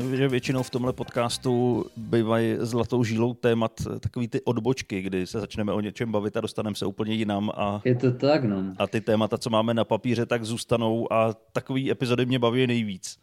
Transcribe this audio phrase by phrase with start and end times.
[0.00, 5.72] že většinou v tomhle podcastu bývají zlatou žílou témat takový ty odbočky, kdy se začneme
[5.72, 7.50] o něčem bavit a dostaneme se úplně jinam.
[7.54, 8.74] A, Je to tak, no.
[8.78, 13.18] a ty témata, co máme na papíře, tak zůstanou a takový epizody mě baví nejvíc.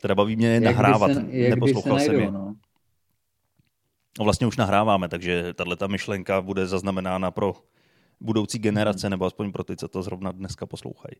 [0.00, 2.18] Teda baví mě Jak nahrávat, se, jak kdy se neposlouchal jsem je.
[2.20, 2.54] najdou, no.
[4.18, 7.54] No vlastně už nahráváme, takže tahle ta myšlenka bude zaznamenána pro
[8.20, 11.16] budoucí generace, nebo aspoň pro ty, co to zrovna dneska poslouchají.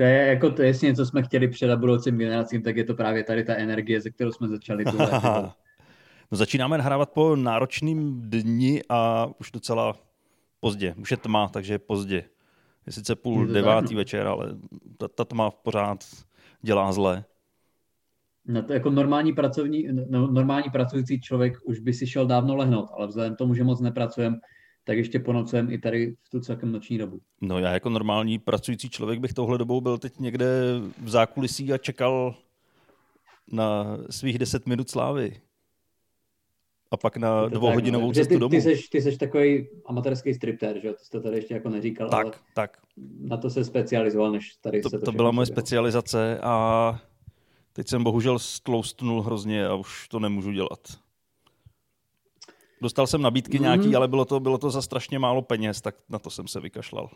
[0.00, 3.24] To je jako to, jestli něco jsme chtěli předat budoucím generacím, tak je to právě
[3.24, 4.84] tady ta energie, ze kterou jsme začali.
[6.32, 9.96] No začínáme nahrávat po náročným dni a už docela
[10.60, 10.94] pozdě.
[10.98, 12.24] Už je tma, takže je pozdě.
[12.86, 13.98] Je sice půl Je devátý tak, no.
[13.98, 14.56] večer, ale
[14.96, 16.04] ta, ta tma pořád
[16.62, 17.24] dělá zle.
[18.46, 22.90] No to jako normální, pracovní, no, normální pracující člověk už by si šel dávno lehnout,
[22.96, 24.36] ale vzhledem k tomu, že moc nepracujeme,
[24.90, 27.20] tak ještě ponocujeme i tady v tu celkem noční dobu.
[27.40, 30.46] No já jako normální pracující člověk bych touhle dobou byl teď někde
[31.02, 32.34] v zákulisí a čekal
[33.52, 35.40] na svých 10 minut slávy.
[36.90, 38.22] A pak na dvouhodinovou tak, no.
[38.22, 38.50] Cestu ty, domů.
[38.50, 40.94] ty, seš, ty seš takový amatérský striptér, že jo?
[40.94, 42.78] Ty jsi to tady ještě jako neříkal, ale Tak, tak.
[43.20, 47.00] na to se specializoval, než tady To, se to to byla moje specializace a
[47.72, 50.80] teď jsem bohužel stloustnul hrozně a už to nemůžu dělat.
[52.82, 53.62] Dostal jsem nabídky Mhm.
[53.62, 56.60] nějaký, ale bylo to, bylo to za strašně málo peněz, tak na to jsem se
[56.60, 57.10] vykašlal.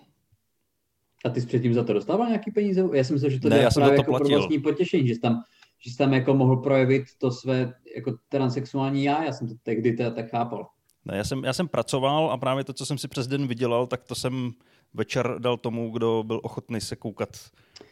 [1.24, 2.88] A ty jsi předtím za to dostával nějaký peníze?
[2.92, 4.28] Já si myslím, že to Ne, já jsem právě to jako platil.
[4.28, 5.42] pro vlastní potěšení, že jsi tam,
[5.84, 9.92] že jsi tam jako mohl projevit to své jako transexuální já, já jsem to tehdy
[9.92, 10.66] teda tak chápal.
[11.04, 13.86] Ne, já, jsem, já jsem pracoval a právě to, co jsem si přes den vydělal,
[13.86, 14.52] tak to jsem
[14.94, 17.28] večer dal tomu, kdo byl ochotný se koukat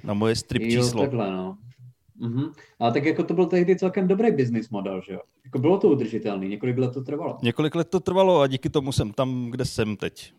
[0.04, 1.00] na moje strip Jo, číslo.
[1.02, 1.58] takhle, no.
[2.16, 2.52] Mhm.
[2.78, 5.20] Ale tak jako to byl tehdy celkem dobrý business model, že jo?
[5.44, 7.38] Jako bylo to udržitelný, několik let to trvalo.
[7.42, 10.32] Několik let to trvalo a díky tomu jsem tam, kde jsem teď.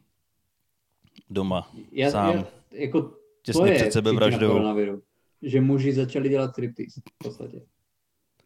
[1.29, 1.71] Doma.
[1.91, 2.35] Já, sám.
[2.35, 4.47] já, jako to Těsně je před příčina sebevraždou.
[4.51, 5.01] koronaviru,
[5.41, 7.57] že muži začali dělat striptease v podstatě.
[7.57, 7.63] Já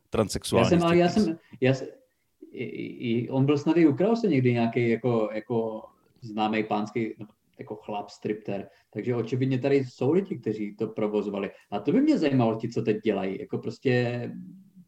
[0.09, 1.87] Transsexuální jsem, ale já jsem, já, jsem-
[2.51, 2.63] i,
[3.11, 5.83] i, on byl snad i ukradl se někdy nějaký jako, jako
[6.21, 7.13] známý pánský
[7.59, 8.69] jako chlap, stripter.
[8.93, 11.51] Takže očividně tady jsou lidi, kteří to provozovali.
[11.71, 13.39] A to by mě zajímalo, ti, co teď dělají.
[13.39, 14.21] Jako prostě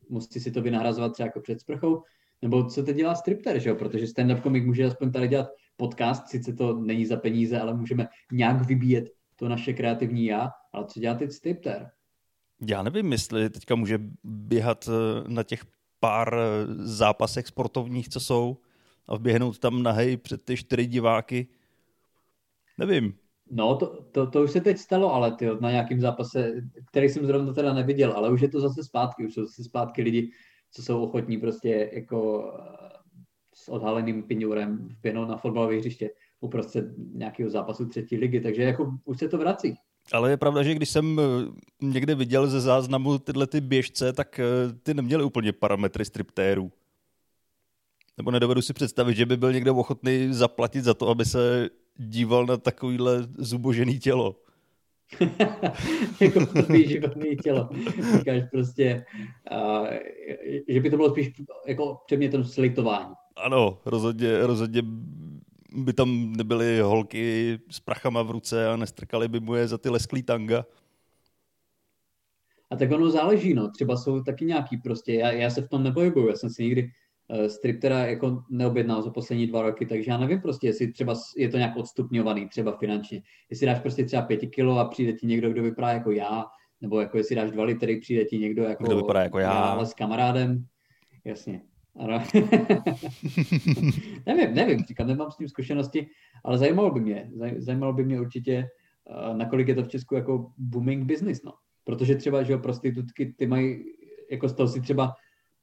[0.09, 2.03] musí si to vynahrazovat třeba jako před sprchou,
[2.41, 3.75] nebo co teď dělá stripter, že jo?
[3.75, 5.47] Protože stand-up komik může aspoň tady dělat
[5.77, 9.05] podcast, sice to není za peníze, ale můžeme nějak vybíjet
[9.35, 11.89] to naše kreativní já, ale co dělá teď stripter?
[12.67, 15.65] Já nevím, jestli teďka může běhat eh, na těch
[15.99, 18.57] pár eh, zápasech sportovních, co jsou
[19.07, 21.47] a vběhnout tam nahej před ty čtyři diváky.
[22.79, 23.13] Nevím.
[23.51, 26.53] No, to, to, to už se teď stalo, ale ty na nějakém zápase,
[26.91, 30.01] který jsem zrovna teda neviděl, ale už je to zase zpátky, už jsou zase zpátky
[30.01, 30.31] lidi,
[30.71, 32.89] co jsou ochotní prostě jako eh,
[33.53, 36.09] s odhaleným piňurem vběhnout na fotbalové hřiště
[36.41, 39.75] uprostřed nějakého zápasu třetí ligy, takže jako už se to vrací.
[40.11, 41.23] Ale je pravda, že když jsem eh,
[41.81, 44.43] někde viděl ze záznamu tyhle ty běžce, tak eh,
[44.83, 46.71] ty neměly úplně parametry striptérů.
[48.17, 51.69] Nebo nedovedu si představit, že by byl někdo ochotný zaplatit za to, aby se
[51.99, 54.35] díval na takovýhle zubožený tělo.
[56.21, 56.39] jako
[56.87, 57.69] životní tělo.
[58.17, 59.05] Říkáš prostě,
[59.51, 59.87] uh,
[60.67, 61.31] že by to bylo spíš
[61.67, 63.13] jako předmětem slitování.
[63.35, 64.81] Ano, rozhodně, rozhodně
[65.73, 69.89] by tam nebyly holky s prachama v ruce a nestrkali by mu je za ty
[69.89, 70.65] lesklý tanga.
[72.69, 73.71] A tak ono záleží, no.
[73.71, 76.91] Třeba jsou taky nějaký prostě, já, já se v tom nepohybuju, já jsem si nikdy
[77.29, 81.49] uh, striptera jako neobjednal za poslední dva roky, takže já nevím prostě, jestli třeba je
[81.49, 83.21] to nějak odstupňovaný, třeba finančně.
[83.49, 86.45] Jestli dáš prostě třeba pěti kilo a přijde ti někdo, kdo vypadá jako já,
[86.81, 89.51] nebo jako jestli dáš dva litry, přijde ti někdo jako, Kdo vypadá jako já.
[89.51, 90.65] ale s kamarádem,
[91.25, 91.61] jasně.
[91.99, 92.23] Ano.
[94.25, 96.07] nevím, nevím, říkám, nemám s tím zkušenosti,
[96.43, 98.67] ale zajímalo by mě, zaj- zajímalo by mě určitě,
[99.29, 101.53] uh, nakolik je to v Česku jako booming business, no.
[101.83, 103.83] Protože třeba, že jo, prostitutky, ty mají,
[104.31, 105.13] jako z toho si třeba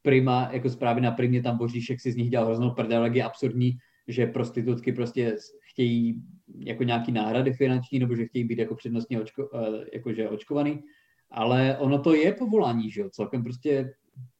[0.07, 3.25] Prima, jako zprávy na Primě, tam Boříšek si z nich dělal hroznou prdel, jak je
[3.25, 5.37] absurdní, že prostitutky prostě
[5.71, 6.23] chtějí
[6.59, 10.83] jako nějaký náhrady finanční, nebo že chtějí být jako přednostně očko, eh, jakože očkovaný,
[11.31, 13.95] ale ono to je povolání, že jo, celkem prostě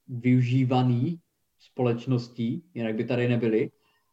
[0.07, 1.19] využívaný
[1.59, 3.69] společností, jinak by tady nebyli.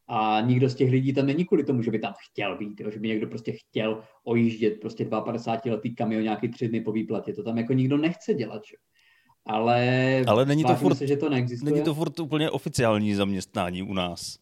[0.09, 2.91] A nikdo z těch lidí tam není kvůli tomu, že by tam chtěl být, jo?
[2.91, 7.33] že by někdo prostě chtěl ojíždět prostě 52-letý kamion nějaký tři dny po výplatě.
[7.33, 8.63] To tam jako nikdo nechce dělat.
[8.71, 8.77] Že?
[9.47, 11.73] Ale, Ale není to furt- se, že to neexistuje.
[11.73, 14.39] Není to furt úplně oficiální zaměstnání u nás.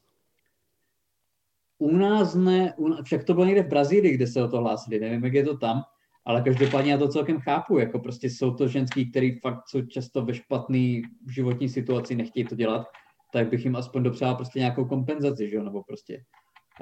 [1.78, 5.00] U nás ne, u, však to bylo někde v Brazílii, kde se o to hlásili,
[5.00, 5.82] nevím, jak je to tam,
[6.24, 10.24] ale každopádně já to celkem chápu, jako prostě jsou to ženský, který fakt jsou často
[10.24, 11.00] ve špatné
[11.30, 12.86] životní situaci, nechtějí to dělat,
[13.32, 16.24] tak bych jim aspoň dopřál prostě nějakou kompenzaci, že jo, nebo prostě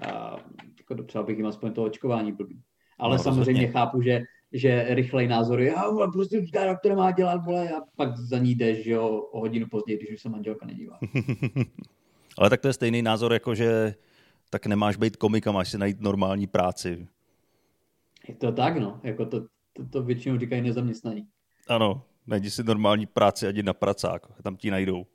[0.02, 0.36] a,
[0.78, 2.60] jako dopřál bych jim aspoň to očkování blbý.
[2.98, 3.72] Ale no, samozřejmě rozhodně.
[3.72, 4.20] chápu, že
[4.52, 8.54] že rychlej názory, a vole, prostě jak to nemá dělat, vole, a pak za ní
[8.54, 10.98] jdeš, že jo, o hodinu později, když už se manželka nedívá.
[12.38, 13.94] Ale tak to je stejný názor, jako že
[14.50, 17.08] tak nemáš být komik a máš si najít normální práci.
[18.28, 19.00] Je to tak, no.
[19.02, 19.40] Jako to,
[19.72, 21.26] to, to většinou říkají nezaměstnaní.
[21.68, 25.06] Ano, najdi si normální práci a jdi na pracák, tam ti najdou.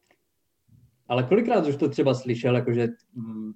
[1.07, 3.53] Ale kolikrát už to třeba slyšel, jakože mm,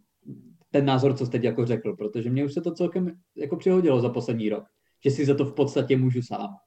[0.71, 4.01] ten názor, co jste teď jako řekl, protože mě už se to celkem jako přihodilo
[4.01, 4.63] za poslední rok,
[5.03, 6.57] že si za to v podstatě můžu sám.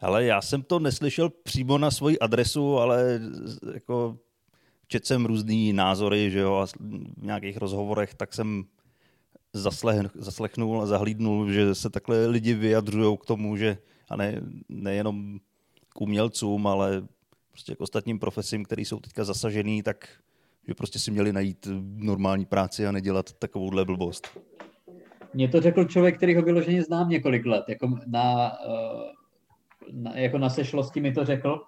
[0.00, 3.20] Ale já jsem to neslyšel přímo na svoji adresu, ale
[3.74, 4.18] jako
[4.88, 6.66] četl jsem různý názory, že jo, a
[7.16, 8.64] v nějakých rozhovorech, tak jsem
[9.52, 13.78] zaslech, zaslechnul a zahlídnul, že se takhle lidi vyjadřují k tomu, že
[14.08, 15.38] a ne, nejenom
[15.88, 17.02] k umělcům, ale
[17.50, 20.08] prostě k ostatním profesím, které jsou teďka zasažený, tak
[20.68, 24.38] že prostě si měli najít normální práci a nedělat takovouhle blbost.
[25.36, 29.12] Mně to řekl člověk, který ho vyloženě znám několik let, jako na, eh,
[29.92, 31.60] na, jako na sešlosti mi to řekl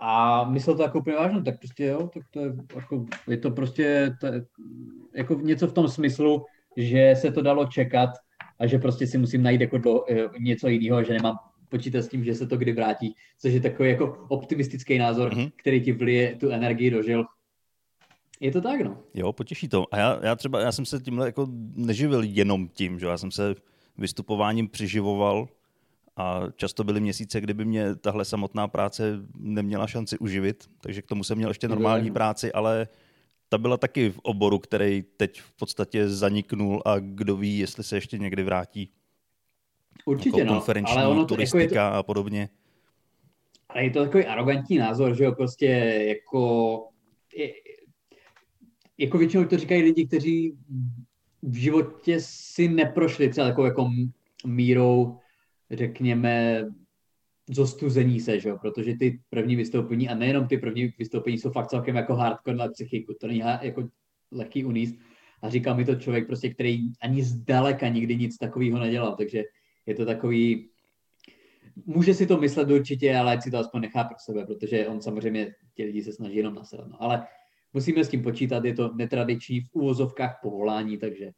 [0.00, 3.50] a myslel to jako úplně vážně, tak prostě jo, tak to je, jako, je to
[3.50, 4.44] prostě to je,
[5.14, 6.44] jako něco v tom smyslu,
[6.76, 8.10] že se to dalo čekat
[8.58, 11.36] a že prostě si musím najít jako do, eh, něco jiného, že nemám
[11.68, 15.50] počítat s tím, že se to kdy vrátí, což je takový jako optimistický názor, mm-hmm.
[15.56, 17.24] který ti vlije tu energii do žil.
[18.40, 18.98] Je to tak, no.
[19.14, 19.94] Jo, potěší to.
[19.94, 23.30] A já, já třeba, já jsem se tímhle jako neživil jenom tím, že já jsem
[23.30, 23.54] se
[23.98, 25.48] vystupováním přiživoval
[26.16, 31.24] a často byly měsíce, kdyby mě tahle samotná práce neměla šanci uživit, takže k tomu
[31.24, 32.88] jsem měl ještě normální práci, ale
[33.48, 37.96] ta byla taky v oboru, který teď v podstatě zaniknul a kdo ví, jestli se
[37.96, 38.90] ještě někdy vrátí.
[40.04, 42.48] Určitě jako no, konferenční ale ono to, turistika jako je to, a podobně.
[43.68, 45.66] Ale je to takový arrogantní názor, že jo, prostě
[46.08, 46.88] jako,
[47.36, 47.52] je,
[48.98, 50.58] jako většinou to říkají lidi, kteří
[51.42, 53.90] v životě si neprošli třeba takovou jako
[54.46, 55.18] mírou,
[55.70, 56.64] řekněme,
[57.50, 58.58] zostuzení se, že jo?
[58.60, 62.68] protože ty první vystoupení, a nejenom ty první vystoupení, jsou fakt celkem jako hardcore na
[62.68, 63.88] psychiku, to není jako
[64.32, 64.96] lehký uníst.
[65.42, 69.42] A říkal mi to člověk, prostě, který ani zdaleka nikdy nic takového nedělal, takže
[69.86, 70.68] je to takový,
[71.86, 75.00] může si to myslet určitě, ale ať si to aspoň nechá pro sebe, protože on
[75.00, 76.88] samozřejmě, ti lidi se snaží jenom nasedat.
[76.88, 77.02] No.
[77.02, 77.26] Ale
[77.76, 81.30] musíme s tím počítat, je to netradiční v úvozovkách povolání, takže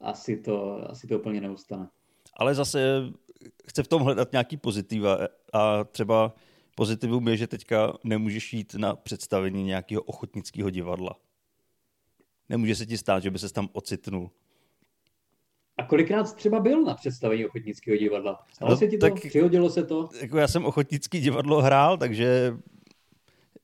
[0.00, 1.88] asi to, asi to úplně neustane.
[2.36, 3.02] Ale zase
[3.66, 5.18] chce v tom hledat nějaký pozitiva
[5.52, 6.34] a třeba
[6.74, 11.16] pozitivum je, že teďka nemůžeš jít na představení nějakého ochotnického divadla.
[12.48, 14.30] Nemůže se ti stát, že by se tam ocitnul.
[15.76, 18.44] A kolikrát třeba byl na představení ochotnického divadla?
[18.52, 19.10] Stalo no, se ti to?
[19.10, 20.08] Tak, Přihodilo se to?
[20.20, 22.56] Jako já jsem ochotnický divadlo hrál, takže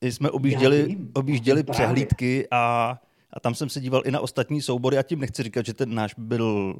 [0.00, 2.96] jsme objížděli, objížděli přehlídky a,
[3.32, 5.94] a tam jsem se díval i na ostatní soubory a tím nechci říkat, že ten
[5.94, 6.76] náš byl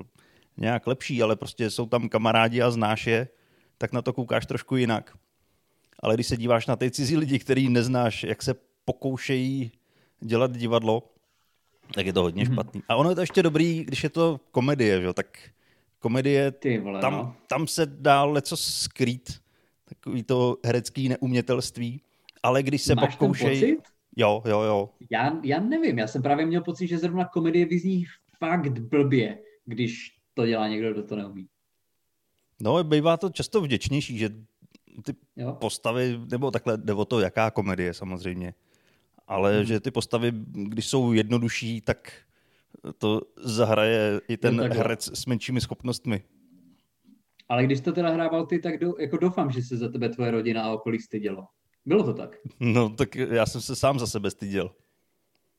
[0.56, 3.28] nějak lepší, ale prostě jsou tam kamarádi a znáš je,
[3.78, 5.16] tak na to koukáš trošku jinak.
[6.02, 9.72] Ale když se díváš na ty cizí lidi, který neznáš, jak se pokoušejí
[10.20, 11.02] dělat divadlo,
[11.94, 12.54] tak je to hodně hmm.
[12.54, 12.82] špatný.
[12.88, 15.12] A ono je to ještě dobrý, když je to komedie, že?
[15.12, 15.38] tak
[15.98, 17.34] komedie, Ty vole, tam, no.
[17.46, 19.40] tam se dá leco skrýt,
[19.84, 22.00] takový to herecký neumětelství,
[22.42, 23.76] ale když se Máš pokoušejí...
[24.16, 24.90] Jo, jo, jo.
[25.10, 28.04] Já, já nevím, já jsem právě měl pocit, že zrovna komedie vyzní
[28.38, 31.48] fakt blbě, když to dělá někdo, kdo to neumí.
[32.60, 34.28] No, bývá to často vděčnější, že
[35.04, 35.52] ty jo.
[35.60, 38.54] postavy, nebo takhle jde o to, jaká komedie samozřejmě,
[39.26, 39.64] ale hmm.
[39.64, 42.12] že ty postavy, když jsou jednodušší, tak
[42.98, 46.22] to zahraje i ten jo, herec s menšími schopnostmi.
[47.48, 50.30] Ale když to teda hrával ty, tak do, jako doufám, že se za tebe tvoje
[50.30, 51.46] rodina a okolí stydělo.
[51.86, 52.36] Bylo to tak?
[52.60, 54.70] No, tak já jsem se sám za sebe styděl.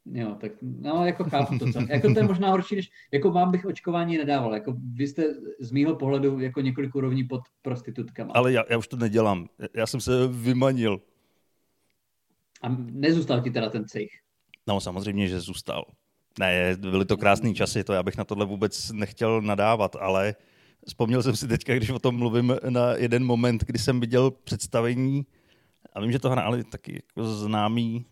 [0.06, 1.72] Jo, tak no, jako chápu to.
[1.72, 1.80] Co.
[1.90, 4.54] Jako to je možná horší, než, jako vám bych očkování nedával.
[4.54, 5.24] Jako vy jste
[5.60, 8.34] z mýho pohledu jako několik úrovní pod prostitutkama.
[8.34, 9.48] Ale já, já už to nedělám.
[9.74, 11.02] Já jsem se vymanil.
[12.62, 14.12] A nezůstal ti teda ten cejch?
[14.68, 15.86] No, samozřejmě, že zůstal.
[16.40, 20.36] Ne, byly to krásné časy, to já bych na tohle vůbec nechtěl nadávat, ale
[20.88, 25.26] vzpomněl jsem si teďka, když o tom mluvím, na jeden moment, kdy jsem viděl představení
[25.94, 28.06] a vím, že to hráli taky jako známí,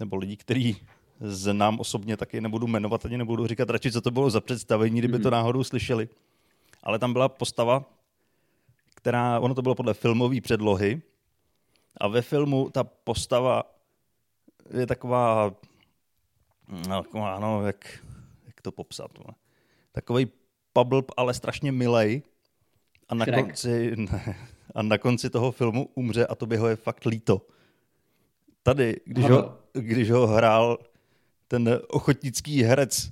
[0.00, 0.76] nebo lidi, kteří
[1.20, 5.18] znám osobně, taky nebudu jmenovat, ani nebudu říkat radši, co to bylo za představení, kdyby
[5.18, 5.32] to mhm.
[5.32, 6.08] náhodou slyšeli.
[6.82, 7.84] Ale tam byla postava,
[8.94, 11.02] která, ono to bylo podle filmové předlohy,
[11.96, 13.62] a ve filmu ta postava
[14.78, 15.54] je taková,
[16.88, 17.98] no, taková, no jak,
[18.46, 19.34] jak to popsat, no.
[19.92, 20.26] takový
[20.72, 22.22] pablb, ale strašně milej.
[23.08, 24.36] A na, konci, ne,
[24.74, 27.46] a na konci toho filmu umře a to by ho je fakt líto.
[28.62, 30.78] Tady, když, ho, když ho hrál
[31.48, 33.10] ten ochotnický herec,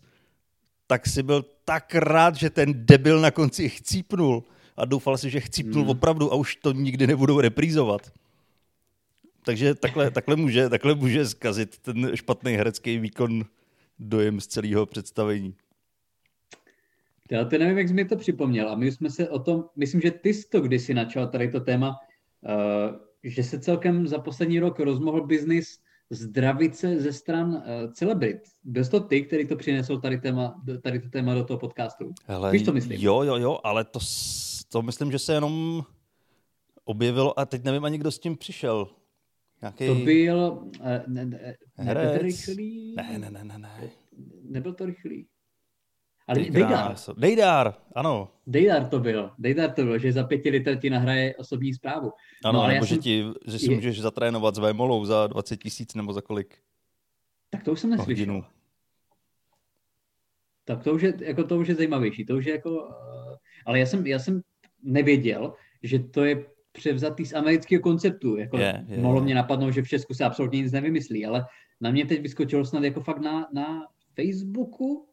[0.87, 4.45] tak si byl tak rád, že ten debil na konci chcípnul,
[4.77, 5.91] a doufal si, že chcípnul Hmm.
[5.91, 8.13] opravdu a už to nikdy nebudou reprízovat.
[9.45, 13.45] Takže takhle, takhle, může, takhle může zkazit ten špatný herecký výkon
[13.99, 15.55] dojem z celého představení.
[17.31, 18.69] Já to nevím, jak jsi mi to připomněl.
[18.69, 21.61] A my jsme se o tom, myslím, že ty jsi to kdysi načal, tady to
[21.61, 25.79] téma, uh, že se celkem za poslední rok rozmohl biznis
[26.11, 28.39] zdravice ze stran uh, celebrit.
[28.65, 32.11] Byl to ty, který to přinesl tady, téma, tady to téma do toho podcastu?
[32.27, 33.01] Hele, Víš, co myslím?
[33.01, 33.99] Jo, jo, jo, ale to,
[34.69, 35.83] to myslím, že se jenom
[36.85, 38.89] objevilo a teď nevím ani, kdo s tím přišel.
[39.63, 40.59] Nějaký To byl...
[40.81, 42.23] Uh, ne, ne, to herec?
[42.23, 42.95] rychlý?
[42.97, 43.91] Ne, ne, ne, ne, ne.
[44.43, 45.27] Nebyl to rychlý.
[46.29, 46.95] Ale Dejdar.
[47.17, 48.29] Dejdar, ano.
[48.47, 49.31] Dejdar to byl.
[49.39, 52.13] Dejdar to byl, že za pěti liter ti nahraje osobní zprávu.
[52.45, 55.05] Ano, No, ale já nebo že, jsem- ti, že si je- můžeš zatrénovat s vémolou
[55.05, 56.59] za 20 tisíc nebo za kolik
[57.51, 58.27] Tak to už jsem neslyšel.
[58.27, 58.45] hodinu.
[60.65, 62.25] Tak to už je, jako to už je zajímavější.
[62.25, 62.87] To už je jako, uh,
[63.67, 64.41] ale já jsem, já jsem
[64.83, 68.37] nevěděl, že to je převzatý z amerického konceptu.
[68.37, 69.25] Jako Je, je, mohlo je.
[69.25, 71.47] mě napadnout, že v Česku se absolutně nic nevymyslí, ale
[71.81, 75.07] na mě teď vyskočilo snad jako fakt na, na Facebooku.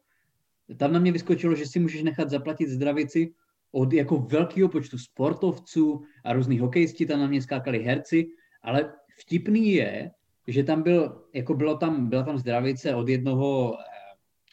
[0.76, 3.34] Tam na mě vyskočilo, že si můžeš nechat zaplatit zdravici
[3.72, 8.26] od jako velkého počtu sportovců a různých hokejisti, tam na mě skákali herci,
[8.62, 10.10] ale vtipný je,
[10.46, 13.84] že tam byl, jako bylo tam, byla tam zdravice od jednoho eh,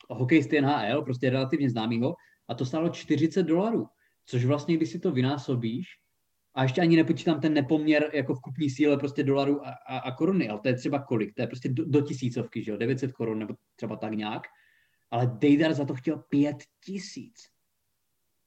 [0.10, 2.15] hokejisty NHL, prostě relativně známýho,
[2.48, 3.88] a to stálo 40 dolarů,
[4.25, 5.86] což vlastně, když si to vynásobíš,
[6.55, 10.12] a ještě ani nepočítám ten nepoměr jako v kupní síle prostě dolarů a, a, a
[10.12, 11.34] koruny, ale to je třeba kolik?
[11.34, 12.77] To je prostě do, do tisícovky, že jo?
[12.77, 14.41] 900 korun nebo třeba tak nějak.
[15.12, 17.36] Ale Dejdar za to chtěl 5 tisíc.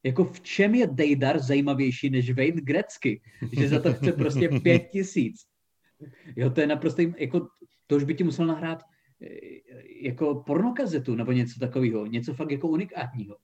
[0.03, 3.21] Jako v čem je Dejdar zajímavější než Wayne Gretzky?
[3.53, 5.41] Že za to chce prostě 5 tisíc.
[6.37, 7.49] Jo, to je naprosto, jako,
[7.87, 8.83] to už by ti musel nahrát
[9.23, 9.29] eh,
[10.03, 13.37] jako pornokazetu nebo něco takového, něco fakt jako unikátního.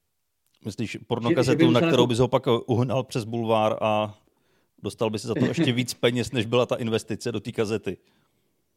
[0.65, 4.19] Myslíš Že- že by pornokazetu, na kterou jako- bys ho pak uhnal přes bulvár a
[4.83, 7.97] dostal by si za to ještě víc peněz, než byla ta investice do té kazety.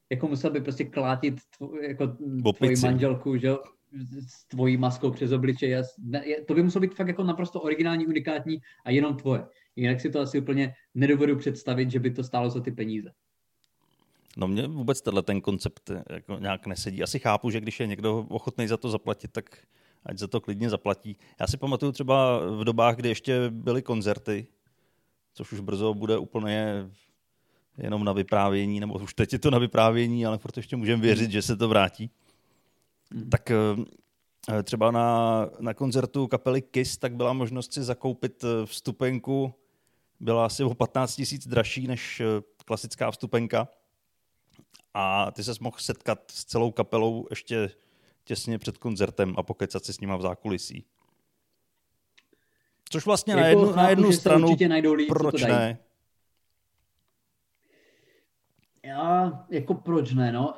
[0.09, 2.07] jako musel by prostě klátit tvo, jako
[2.53, 3.63] tvoji manželku, že jo,
[4.27, 5.83] s tvojí maskou přes obličej.
[6.47, 9.45] To by muselo být fakt jako naprosto originální, unikátní a jenom tvoje.
[9.75, 13.11] Jinak si to asi úplně nedovedu představit, že by to stálo za ty peníze.
[14.37, 17.03] No mně vůbec tenhle ten koncept eh, jako nějak nesedí.
[17.03, 19.57] Asi chápu, že když je někdo ochotný za to zaplatit, tak
[20.05, 21.17] ať za to klidně zaplatí.
[21.39, 24.47] Já si pamatuju třeba v dobách, kdy ještě byly koncerty,
[25.33, 26.89] což už brzo bude úplně
[27.77, 31.31] jenom na vyprávění, nebo už teď je to na vyprávění, ale proto ještě můžeme věřit,
[31.31, 32.11] že se to vrátí.
[33.13, 33.29] Mhm.
[33.29, 39.53] Tak eh, třeba na, na koncertu kapely Kiss tak byla možnost si zakoupit eh, vstupenku,
[40.19, 42.25] byla asi o 15 tisíc dražší než eh,
[42.65, 43.67] klasická vstupenka
[44.93, 47.69] a ty se mohl setkat s celou kapelou ještě
[48.23, 50.85] těsně před koncertem a pokecat si s nima v zákulisí.
[52.89, 55.41] Což vlastně na Jako jednu, na chápu, jednu že se stranu, určitě najdou lidi, proč
[55.43, 55.77] ne?
[58.83, 60.53] Já, jako proč ne, no.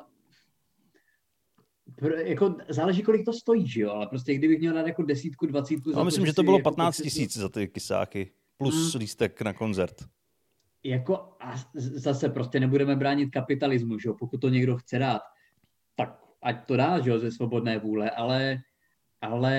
[2.24, 5.90] Jako záleží, kolik to stojí, že jo, ale prostě kdybych měl dát jako desítku, dvacítku
[5.96, 9.00] No, myslím, že si to bylo jako 15 pokecat- tisíc za ty kysáky, plus Hmm.
[9.00, 9.94] lístek na koncert.
[10.84, 14.14] jako a zase prostě nebudeme bránit kapitalismu, že jo?
[14.18, 15.20] pokud to někdo chce dát,
[15.96, 18.58] tak ať to dá, že jo, ze svobodné vůle, ale,
[19.20, 19.54] ale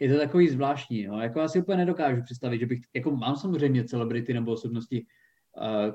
[0.00, 1.20] je to takový zvláštní, no.
[1.22, 5.06] jako já si úplně nedokážu představit, že bych, jako mám samozřejmě celebrity nebo osobnosti,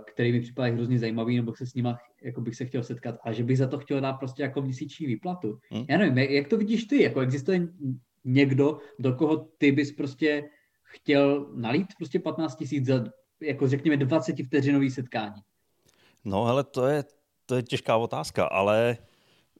[0.05, 3.31] který mi připadají hrozně zajímavý, nebo se s nima, jako bych se chtěl setkat, a
[3.31, 5.59] že bych za to chtěl dát prostě jako měsíční výplatu.
[5.71, 5.85] Hmm.
[5.89, 7.67] Já nevím, jak, to vidíš ty, jako existuje
[8.25, 10.49] někdo, do koho ty bys prostě
[10.83, 13.03] chtěl nalít prostě 15 tisíc za,
[13.41, 15.41] jako řekněme 20 vteřinový setkání.
[16.25, 17.03] No, hele, to je,
[17.45, 18.97] to je těžká otázka, ale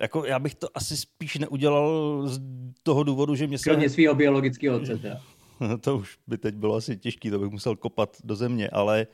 [0.01, 2.39] jako já bych to asi spíš neudělal z
[2.83, 3.69] toho důvodu, že mě se...
[3.69, 5.21] Kromě svého biologického otce
[5.81, 9.07] to už by teď bylo asi těžký, to bych musel kopat do země, ale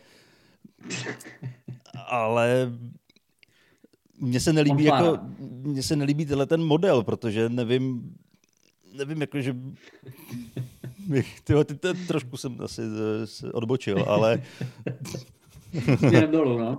[2.07, 2.73] ale
[4.19, 8.15] mně se nelíbí, jako, mně se nelíbí tenhle ten model, protože nevím,
[8.93, 9.55] nevím, jako, že
[11.43, 14.41] tyhle, ty, ty, trošku jsem asi eh, se odbočil, ale
[15.97, 16.77] Směrem dolů, no.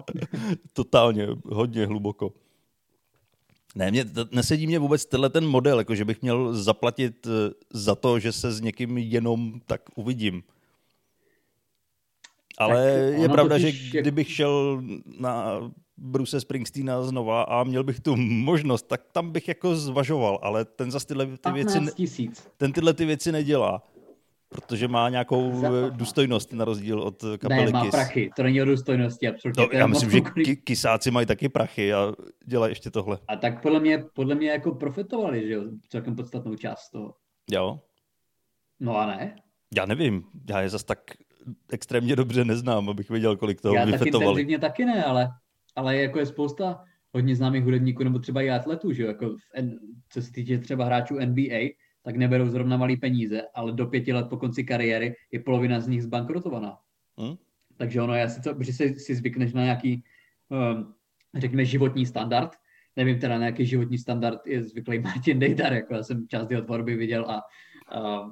[0.72, 2.32] totálně, hodně hluboko.
[3.74, 7.30] Ne, mě, nesedí mě vůbec tenhle ten model, jako že bych měl zaplatit eh,
[7.70, 10.42] za to, že se s někým jenom tak uvidím.
[12.58, 14.82] Ale Tak je pravda, totiž že jak- kdybych šel
[15.20, 15.60] na
[15.96, 20.90] Bruce Springsteena znova a měl bych tu možnost, tak tam bych jako zvažoval, ale ten
[20.90, 22.48] zase tyhle ty věci, 15 ne- tisíc.
[22.56, 23.82] ten tyhle ty věci nedělá,
[24.48, 27.90] protože má nějakou Za- důstojnost na rozdíl od kapely Ne, má Kiss.
[27.90, 29.62] prachy, to není o důstojnosti, absolutně.
[29.62, 32.12] No, já moc myslím, že kolik- ki- kysáci mají taky prachy a
[32.46, 33.18] dělají ještě tohle.
[33.28, 37.14] A tak podle mě, podle mě jako profitovali, že jo, celkem podstatnou část toho.
[37.50, 37.80] Jo?
[38.80, 39.36] No a ne?
[39.76, 40.98] Já nevím, já je zas tak
[41.72, 44.10] extrémně dobře neznám, abych věděl, kolik toho Já taky
[44.58, 45.28] taky ne, ale,
[45.76, 49.40] ale jako je spousta hodně známých hudebníků, nebo třeba i atletů, že jo, jako v,
[50.08, 51.58] co se týče třeba hráčů NBA,
[52.02, 55.88] tak neberou zrovna malý peníze, ale do pěti let po konci kariéry je polovina z
[55.88, 56.78] nich zbankrotovaná.
[57.18, 57.36] Hmm?
[57.76, 60.04] Takže ono je asi to, že si, si zvykneš na nějaký,
[60.48, 60.94] um,
[61.34, 62.50] řekněme, životní standard.
[62.96, 66.62] Nevím teda, na jaký životní standard je zvyklý Martin Dejdar, jako já jsem část jeho
[66.62, 67.42] tvorby viděl a
[68.00, 68.30] uh,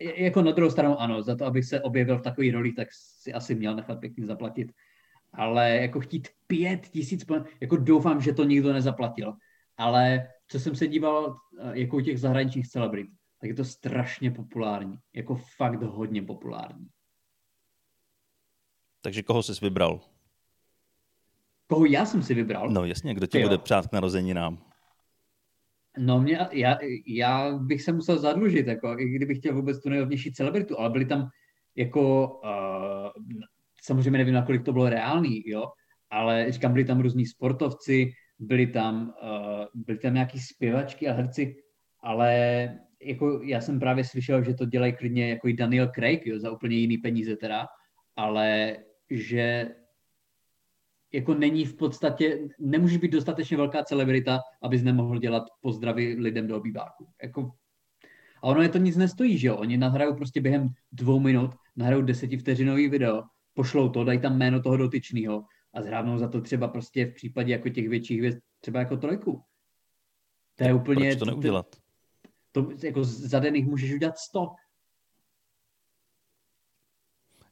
[0.00, 3.32] jako na druhou stranu ano, za to, abych se objevil v takových rolích, tak si
[3.32, 4.72] asi měl nechat pěkně zaplatit.
[5.32, 7.26] Ale jako chtít pět tisíc,
[7.60, 9.34] jako doufám, že to nikdo nezaplatil.
[9.76, 13.06] Ale co jsem se díval eh, jako u těch zahraničních celebrit,
[13.40, 14.98] tak je to strašně populární.
[15.14, 16.86] Jako fakt hodně populární.
[19.00, 20.00] Takže koho jsi vybral?
[21.66, 22.70] Koho já jsem si vybral?
[22.70, 23.48] No jasně, kdo tě jo.
[23.48, 24.65] bude přát k narozeninám?
[25.98, 30.32] No mě, já, já bych se musel zadlužit, jako, i kdybych chtěl vůbec tu nejhodnější
[30.32, 31.28] celebritu, ale byli tam
[31.76, 33.24] jako, uh,
[33.82, 35.64] samozřejmě nevím, nakolik to bylo reálný, jo,
[36.10, 41.56] ale říkám, byli tam různí sportovci, byli tam, uh, byli tam nějaký zpěvačky a herci,
[42.02, 42.68] ale
[43.02, 46.50] jako já jsem právě slyšel, že to dělají klidně jako i Daniel Craig, jo, za
[46.50, 47.66] úplně jiný peníze teda,
[48.16, 48.76] ale
[49.10, 49.68] že
[51.12, 56.56] jako není v podstatě, nemůže být dostatečně velká celebrita, abys nemohl dělat pozdravy lidem do
[56.56, 57.08] obýváku.
[57.22, 57.50] Jako,
[58.42, 59.56] a ono je to nic nestojí, že jo?
[59.56, 63.22] Oni nahrajou prostě během dvou minut, nahrajou desetivteřinový video,
[63.54, 65.44] pošlou to, dají tam jméno toho dotyčného
[65.74, 69.42] a zhrávnou za to třeba prostě v případě jako těch větších věc třeba jako trojku.
[70.54, 71.08] To je úplně...
[71.10, 71.76] Proč to neudělat?
[72.52, 74.48] To, to jako za den jich můžeš udělat sto.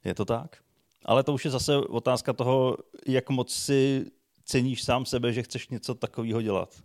[0.03, 0.64] Je to tak?
[1.05, 4.11] Ale to už je zase otázka toho, jak moc si
[4.43, 6.81] ceníš sám sebe, že chceš něco takového dělat.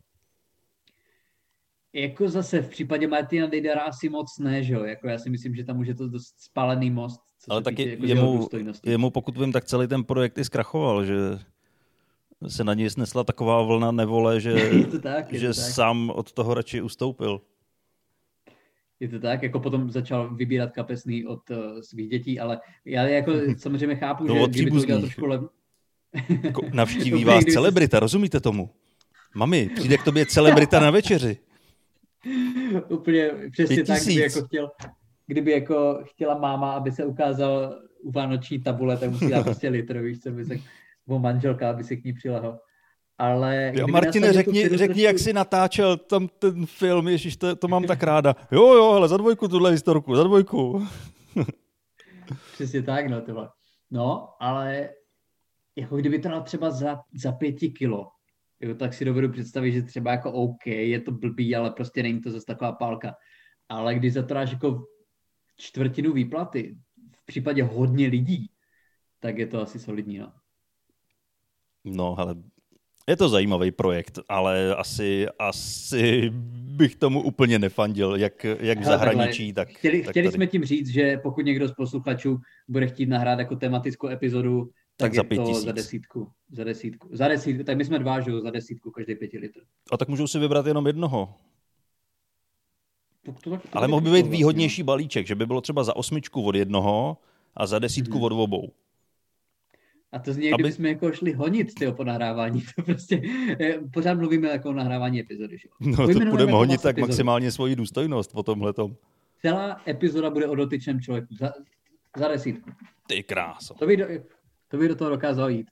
[1.93, 4.85] Jako zase v případě Martina Dejdara asi moc ne, že jo?
[4.85, 7.21] Jako já si myslím, že tam už je to dost spálený most.
[7.39, 8.49] Co Ale taky jako jemu,
[8.85, 11.15] jemu, pokud vím, tak celý ten projekt i zkrachoval, že
[12.49, 15.71] se na něj snesla taková vlna nevole, že, je to tak, je že to tak.
[15.71, 17.41] sám od toho radši ustoupil.
[19.01, 23.33] Je to tak, jako potom začal vybírat kapesný od uh, svých dětí, ale já jako
[23.57, 25.41] samozřejmě chápu, no, že kdyby to udělal trošku lev...
[26.43, 28.71] jako Navštíví vás celebrita, rozumíte tomu?
[29.35, 31.37] Mami, přijde k tobě celebrita na večeři.
[32.89, 34.71] Úplně přesně tak, kdyby jako chtěl,
[35.27, 40.01] kdyby jako chtěla máma, aby se ukázal u vánoční tabule, tak musí dát prostě litr,
[40.01, 40.59] víš co, by se,
[41.19, 42.59] manželka, aby se k ní přilehl.
[43.21, 45.01] Ale jo, Martine, řekni, řekni trošku...
[45.01, 48.37] jak jsi natáčel tam ten film, ježiš, to, to mám tak ráda.
[48.53, 50.87] Jo, jo, ale za dvojku tuhle historku, za dvojku.
[52.53, 53.51] Přesně tak, no tohle.
[53.91, 54.91] No, ale
[55.77, 58.09] jako kdyby to dal třeba za, za pěti kilo,
[58.61, 62.21] jo, tak si dovedu představit, že třeba jako OK, je to blbý, ale prostě není
[62.21, 63.15] to zase taková pálka.
[63.69, 64.85] Ale když za to dáš jako
[65.57, 66.77] čtvrtinu výplaty,
[67.13, 68.51] v případě hodně lidí,
[69.19, 70.33] tak je to asi solidní, no.
[71.85, 72.35] No, ale
[73.11, 76.31] je to zajímavý projekt, ale asi, asi
[76.81, 80.89] bych tomu úplně nefandil, jak, jak v zahraničí, tak Chtěli, tak chtěli jsme tím říct,
[80.89, 85.37] že pokud někdo z posluchačů bude chtít nahrát jako tematickou epizodu, tak, tak za je
[85.37, 85.65] to tisíc.
[85.65, 86.31] za desítku.
[86.51, 87.09] Za desítku.
[87.13, 87.65] Za desítku.
[87.65, 89.61] Tak my jsme dva, že za desítku každý pěti litr.
[89.93, 91.35] A tak můžou si vybrat jenom jednoho.
[93.25, 96.43] To, to, to, Ale mohl by být výhodnější balíček, že by bylo třeba za osmičku
[96.43, 97.17] od jednoho
[97.55, 98.25] a za desítku mm-hmm.
[98.25, 98.73] od obou.
[100.13, 100.63] A to zní, Aby...
[100.63, 102.63] kdybychom jako šli honit tyjo, po nahrávání.
[102.77, 103.23] To prostě,
[103.61, 105.59] eh, pořád mluvíme jako o nahrávání epizody.
[105.59, 105.69] Že?
[105.81, 107.09] No to budeme jako honit tak epizody.
[107.09, 108.97] maximálně svoji důstojnost po tomhle tom.
[109.41, 111.35] Celá epizoda bude o dotyčném člověku.
[111.35, 111.53] Za,
[112.17, 112.71] za desítku.
[113.07, 113.75] Ty kráso.
[113.75, 114.07] To by, do,
[114.69, 115.67] to by do toho dokázal jít.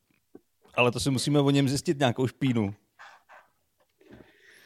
[0.74, 2.74] Ale to si musíme o něm zjistit nějakou špínu.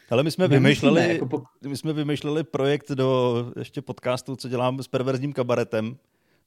[0.09, 1.43] Ale my jsme, vymýšleli, jako po...
[1.67, 5.97] my jsme vymýšleli projekt do ještě podcastu, co dělám s perverzním kabaretem,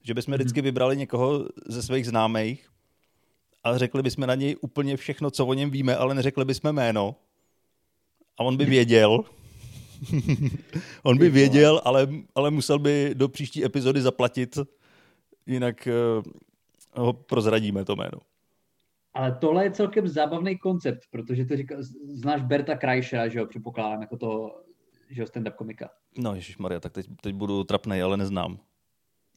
[0.03, 0.37] že bychom hmm.
[0.37, 2.69] vždycky vybrali někoho ze svých známých
[3.67, 7.15] a řekli bychom na něj úplně všechno, co o něm víme, ale neřekli bychom jméno.
[8.37, 9.23] A on by věděl.
[11.03, 14.57] on by věděl, ale, ale musel by do příští epizody zaplatit,
[15.45, 18.19] jinak uh, ho prozradíme to jméno.
[19.13, 21.75] Ale tohle je celkem zábavný koncept, protože to říká,
[22.07, 24.61] znáš Berta Krajša, že jo, předpokládám, jako toho,
[25.09, 25.89] že jo, stand-up komika.
[26.17, 28.59] No, Maria, tak teď, teď budu trapnej, ale neznám.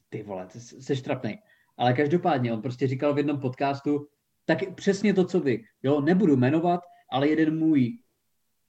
[0.09, 0.47] Ty vole,
[0.79, 1.39] jsi trapnej.
[1.77, 4.07] Ale každopádně, on prostě říkal v jednom podcastu,
[4.45, 5.63] tak přesně to, co vy.
[5.83, 7.97] Jo, nebudu jmenovat, ale jeden můj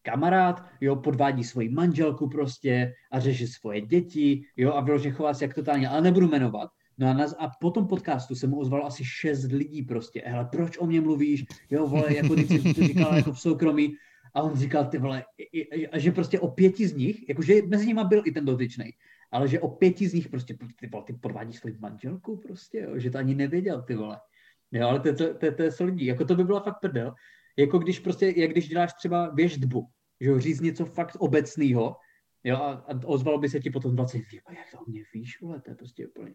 [0.02, 5.44] kamarád, jo, podvádí svoji manželku prostě a řeší svoje děti, jo, a vyloženě chová se
[5.44, 6.70] jak totálně, ale nebudu jmenovat.
[6.98, 10.48] No a, na, a po tom podcastu se mu ozvalo asi šest lidí prostě, hele,
[10.52, 13.96] proč o mě mluvíš, jo, vole, jako jsi to říkal jako v soukromí,
[14.34, 15.24] a on říkal, ty vole,
[15.92, 18.90] a že prostě o pěti z nich, jakože mezi nimi byl i ten dotyčný,
[19.30, 22.98] ale že o pěti z nich prostě, ty, vole, ty podvádíš svoji manželku prostě, jo,
[22.98, 24.20] že to ani nevěděl, ty vole.
[24.72, 26.06] Jo, ale to, to, to, to je solidní.
[26.06, 27.14] Jako to by bylo fakt prdel.
[27.58, 29.88] Jako když prostě, jak když děláš třeba věždbu,
[30.20, 31.96] že jo, říct něco fakt obecného,
[32.44, 35.70] jo, a, a ozvalo by se ti potom 20, jak to mě víš, vole, to
[35.70, 36.34] je prostě úplně,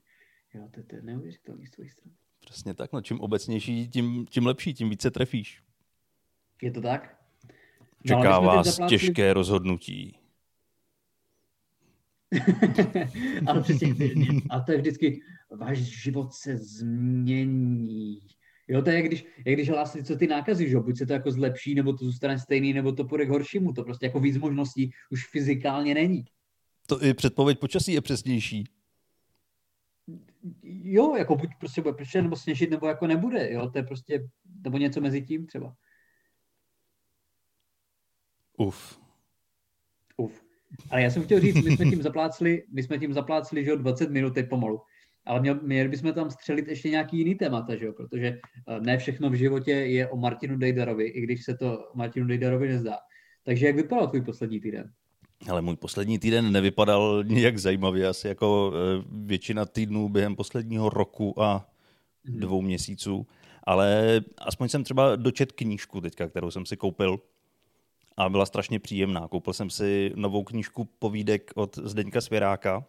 [0.53, 2.15] jo, to, to je neuvěřitelný z tvojí strany.
[2.39, 5.61] Přesně tak, no čím obecnější, tím, tím lepší, tím více trefíš.
[6.61, 7.17] Je to tak?
[8.09, 8.99] No, Čeká vás zaplátili...
[8.99, 10.16] těžké rozhodnutí.
[13.45, 13.95] ale přesně,
[14.49, 18.19] a to je vždycky, váš život se změní.
[18.67, 21.13] Jo, to je jak když, jak když hlásí, co ty nákazy, že buď se to
[21.13, 23.73] jako zlepší, nebo to zůstane stejný, nebo to půjde k horšímu.
[23.73, 26.25] To prostě jako víc možností už fyzikálně není.
[26.87, 28.63] To i předpověď počasí je přesnější.
[30.63, 34.27] Jo, jako buď prostě bude pršet, nebo sněžit, nebo jako nebude, jo, to je prostě,
[34.63, 35.75] nebo něco mezi tím třeba.
[38.57, 39.06] Uf.
[40.89, 43.77] Ale já jsem chtěl říct, my jsme tím zaplácli, my jsme tím zaplácli, že jo,
[43.77, 44.81] 20 minut teď pomalu.
[45.25, 47.93] Ale měl, měli bychom tam střelit ještě nějaký jiný témata, že jo?
[47.93, 52.27] protože eh, ne všechno v životě je o Martinu Dejdarovi, i když se to Martinu
[52.27, 52.97] Dejdarovi nezdá.
[53.43, 54.91] Takže jak vypadal tvůj poslední týden?
[55.49, 61.41] Ale můj poslední týden nevypadal nijak zajímavě, asi jako eh, většina týdnů během posledního roku
[61.43, 61.69] a
[62.27, 62.39] mhm.
[62.39, 63.27] dvou měsíců.
[63.63, 67.19] Ale aspoň jsem třeba dočet knížku teďka, kterou jsem si koupil
[68.17, 69.27] a byla strašně příjemná.
[69.27, 72.85] Koupil jsem si novou knížku povídek od Zdeňka Svěráka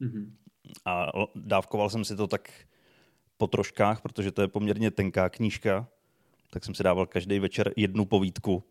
[0.00, 0.30] mm-hmm.
[0.84, 2.50] a dávkoval jsem si to tak
[3.36, 5.88] po troškách, protože to je poměrně tenká knížka,
[6.50, 8.64] tak jsem si dával každý večer jednu povídku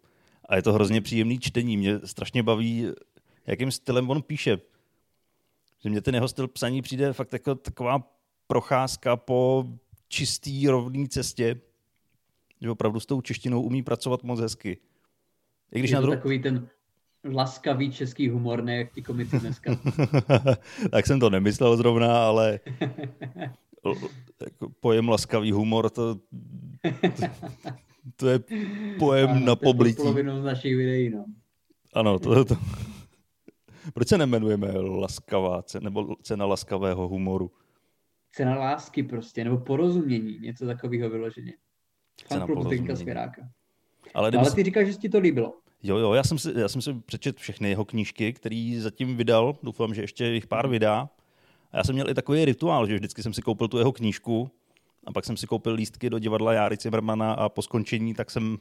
[0.50, 1.78] a je to hrozně příjemný čtení.
[1.78, 2.88] Mě strašně baví,
[3.48, 4.60] jakým stylem on píše.
[5.84, 8.14] Že mě ten jeho styl psaní přijde fakt jako taková
[8.48, 9.66] procházka po
[10.08, 11.62] čistý, rovný cestě,
[12.62, 14.78] že opravdu s tou češtinou umí pracovat moc hezky.
[15.72, 16.12] I když je na dru...
[16.12, 16.68] takový ten
[17.24, 19.80] laskavý český humor, ne jak ti komici dneska.
[20.92, 22.60] tak jsem to nemyslel zrovna, ale
[24.46, 26.22] jako pojem laskavý humor, to, to,
[28.16, 28.40] to je
[29.00, 30.04] pojem ano, na poblití.
[30.04, 31.26] To z našich videí, no.
[31.94, 32.56] Ano, to, to.
[33.94, 37.52] Proč se nemenujeme laskavá, nebo cena laskavého humoru?
[38.32, 41.54] Cena lásky prostě, nebo porozumění, něco takového vyloženě.
[42.28, 42.88] Cena porozumění.
[44.14, 45.54] Ale, no, ale ty říkáš, že ti to líbilo.
[45.84, 49.56] Jo, jo, já jsem si, já jsem si přečet všechny jeho knížky, který zatím vydal,
[49.64, 51.10] doufám, že ještě jich pár vydá.
[51.72, 54.52] A já jsem měl i takový rituál, že vždycky jsem si koupil tu jeho knížku
[55.06, 58.58] a pak jsem si koupil lístky do divadla Járy Cimrmana a po skončení tak jsem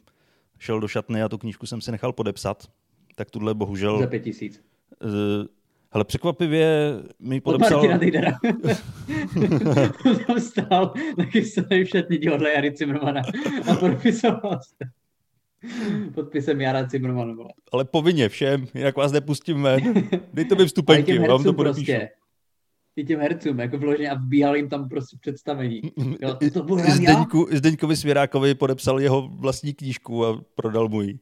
[0.59, 2.71] šel do šatny a tu knížku jsem si nechal podepsat.
[3.15, 3.99] Tak tuhle bohužel...
[3.99, 4.63] Za pět tisíc.
[5.05, 5.11] Uh,
[5.91, 7.81] hele, překvapivě mi podepsal...
[7.81, 8.33] Od Martina Dejdera.
[10.27, 13.23] tam stál taky se v šatně divadla Jary Cimrmana
[13.71, 14.91] a podepisoval se.
[16.15, 17.37] Podpisem Jara Cimrman.
[17.73, 20.09] Ale povinně všem, jinak vás nepustím ven.
[20.33, 21.93] Dejte mi vstupenky, vám to podepíšu.
[21.93, 22.11] Prostě.
[22.97, 25.83] I těm hercům, jako vložně a vbíhal jim tam prostě představení.
[26.21, 31.19] Jo, to bylo Zdeňku, Zdeňkovi Svěrákovi podepsal jeho vlastní knížku a prodal mu ji.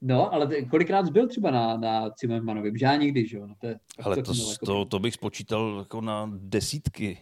[0.00, 2.72] no, ale kolikrát byl třeba na, na Zimmermanovi?
[2.74, 3.46] Žádný nikdy, že jo?
[3.46, 4.66] No, to, je, ale to, to, jako...
[4.66, 7.18] to, to, bych spočítal jako na desítky.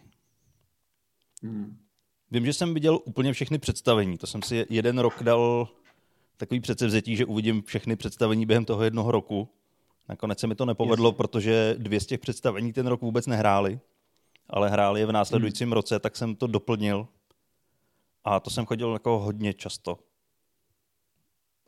[1.43, 1.77] Hmm.
[2.33, 4.17] Vím, že jsem viděl úplně všechny představení.
[4.17, 5.67] To jsem si jeden rok dal
[6.37, 9.49] takový předsevzetí, že uvidím všechny představení během toho jednoho roku.
[10.09, 11.17] Nakonec se mi to nepovedlo, Jasně.
[11.17, 13.79] protože dvě z těch představení ten rok vůbec nehráli,
[14.49, 15.73] ale hráli je v následujícím hmm.
[15.73, 17.07] roce, tak jsem to doplnil.
[18.23, 19.99] A to jsem chodil jako hodně často.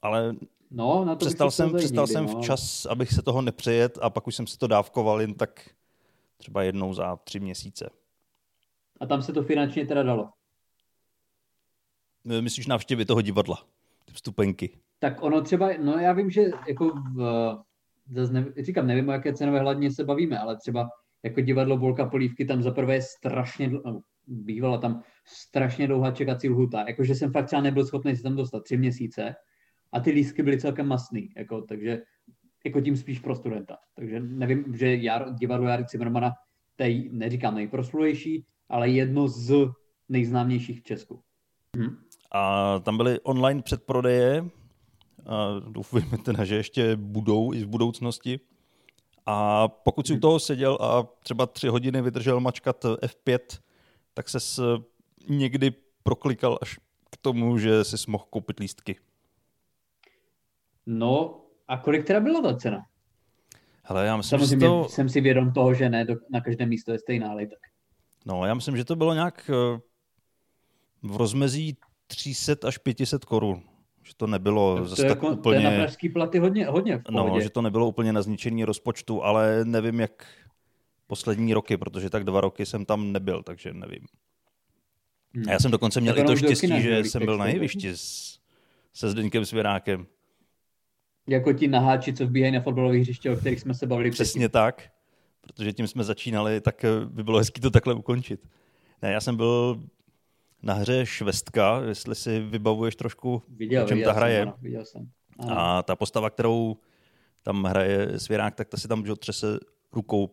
[0.01, 0.35] Ale
[0.71, 2.41] no, na to přestal jsem, přestal jsem no.
[2.41, 5.69] včas, abych se toho nepřejet a pak už jsem si to dávkoval jen tak
[6.37, 7.89] třeba jednou za tři měsíce.
[8.99, 10.29] A tam se to finančně teda dalo?
[12.29, 13.57] Eh, myslíš návštěvy toho divadla,
[14.05, 14.77] ty vstupenky?
[14.99, 17.49] Tak ono třeba, no já vím, že jako v,
[18.11, 20.89] zase ne, říkám, nevím, o jaké cenové hladně se bavíme, ale třeba
[21.23, 26.85] jako divadlo Bolka Polívky tam zaprvé je strašně, no, bývala tam strašně dlouhá čekací lhuta,
[26.87, 29.35] jakože jsem fakt třeba nebyl schopný se tam dostat tři měsíce
[29.93, 32.01] a ty lístky byly celkem masný, jako, takže
[32.65, 33.77] jako tím spíš pro studenta.
[33.95, 36.31] Takže nevím, že Jar, divadlo Jary Cimrmana,
[36.75, 39.67] tej, neříkám nejproslulejší, ale jedno z
[40.09, 41.21] nejznámějších v Česku.
[41.77, 41.97] Hmm.
[42.35, 44.45] A tam byly online předprodeje,
[45.25, 48.39] a doufujeme teda, že ještě budou i v budoucnosti.
[49.25, 53.39] A pokud si u toho seděl a třeba tři hodiny vydržel mačkat F5,
[54.13, 54.39] tak se
[55.29, 55.71] někdy
[56.03, 56.79] proklikal až
[57.11, 58.95] k tomu, že si mohl koupit lístky.
[60.85, 62.85] No a kolik teda byla ta cena?
[63.83, 64.89] Hele, já myslím, Samozřejmě že to...
[64.89, 67.59] jsem si vědom toho, že ne na každé místo je stejná, ale tak.
[68.25, 69.79] No, já myslím, že to bylo nějak eh,
[71.03, 73.63] v rozmezí 300 až 500 korun.
[74.03, 75.61] že to nebylo to zase je tak jako, úplně...
[75.61, 77.33] To je na pražský platy hodně, hodně v pohodě.
[77.33, 80.25] No, že to nebylo úplně na zničení rozpočtu, ale nevím, jak
[81.07, 84.05] poslední roky, protože tak dva roky jsem tam nebyl, takže nevím.
[85.33, 85.49] Hmm.
[85.49, 88.39] A já jsem dokonce měl Tak i to štěstí, že jsem byl na jevišti s,
[88.93, 90.07] se Zdeňkem Svěrákem.
[91.27, 94.89] Jako ti naháči, co vbíhají na fotbalové hřiště, o kterých jsme se bavili Přesně tak,
[95.41, 98.47] protože tím jsme začínali, tak by bylo hezký to takhle ukončit.
[99.01, 99.83] Ne, já jsem byl
[100.65, 104.41] na hře Švestka, jestli si vybavuješ trošku, Viděl, o čem viděl ta hra jsem, je.
[104.41, 105.09] Ano, viděl jsem.
[105.39, 105.59] Ano.
[105.59, 106.77] A ta postava, kterou
[107.43, 109.59] tam hraje Svěrák, tak ta si tam že, třese
[109.93, 110.29] rukou.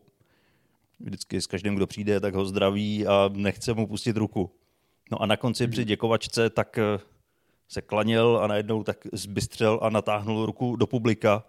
[1.01, 4.51] Vždycky s každým, kdo přijde, tak ho zdraví a nechce mu pustit ruku.
[5.11, 6.99] No a na konci při děkovačce tak eh,
[7.68, 11.45] se klaněl a najednou tak zbystřel a natáhnul ruku do publika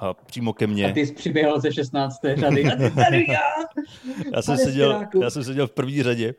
[0.00, 0.90] a přímo ke mně.
[0.90, 2.20] A ty jsi přiběhl ze 16.
[2.34, 3.40] řady a ty tady já!
[4.34, 6.34] Já jsem, seděl, já jsem seděl v první řadě,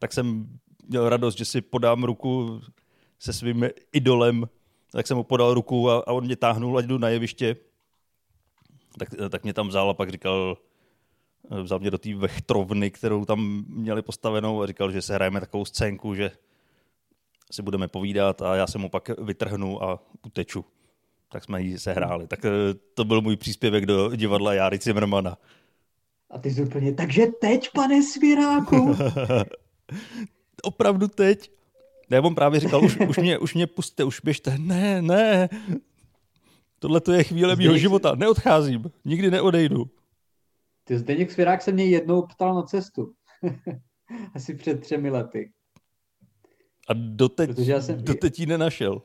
[0.00, 0.58] tak jsem
[0.88, 2.60] měl radost, že si podám ruku
[3.18, 4.48] se svým idolem,
[4.92, 7.56] tak jsem mu podal ruku a, a on mě táhnul, ať jdu na jeviště.
[8.98, 10.56] Tak, tak mě tam vzal a pak říkal,
[11.62, 15.64] vzal mě do té vechtrovny, kterou tam měli postavenou a říkal, že se hrajeme takovou
[15.64, 16.30] scénku, že
[17.50, 20.64] si budeme povídat a já se mu pak vytrhnu a uteču.
[21.28, 22.26] Tak jsme ji sehráli.
[22.26, 22.50] Tak eh,
[22.94, 25.38] to byl můj příspěvek do divadla Járy Zimmermana.
[26.30, 28.96] A ty jsi úplně, takže teď, pane Svěráku.
[30.62, 31.50] Opravdu teď?
[32.10, 34.58] Ne, on právě říkal, už, už, mě, už mě puste, už běžte.
[34.58, 35.48] Ne, ne.
[36.78, 38.14] Tohle to je chvíle mého života.
[38.14, 38.90] Neodcházím.
[39.04, 39.90] Nikdy neodejdu.
[40.84, 43.12] Ty Zdeněk Svěrák se mě jednou ptal na cestu.
[44.34, 45.52] Asi před třemi lety.
[46.88, 49.02] A doteď, Protože já jsem- doteď ji nenašel.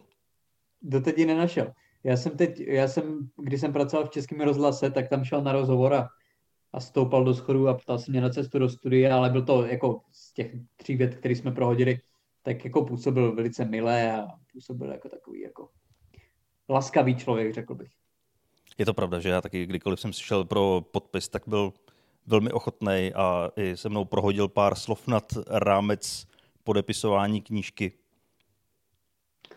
[0.82, 1.74] Doteď ji nenašel.
[2.04, 5.52] Já jsem teď, já jsem, když jsem pracoval v Českém rozhlase, tak tam šel na
[5.52, 6.08] rozhovor a,
[6.76, 9.66] a stoupal do schodu a ptal se mě na cestu do studia, ale byl to
[9.66, 12.00] jako z těch tří vět, které jsme prohodili,
[12.42, 15.70] tak jako působil velice milé a působil jako takový jako
[16.70, 17.92] laskavý člověk, řekl bych.
[18.78, 21.74] Je to pravda, že já taky, kdykoliv jsem šel pro podpis, tak byl
[22.28, 26.28] velmi ochotný a i se mnou prohodil pár slov nad rámec
[26.64, 27.92] podepisování knížky.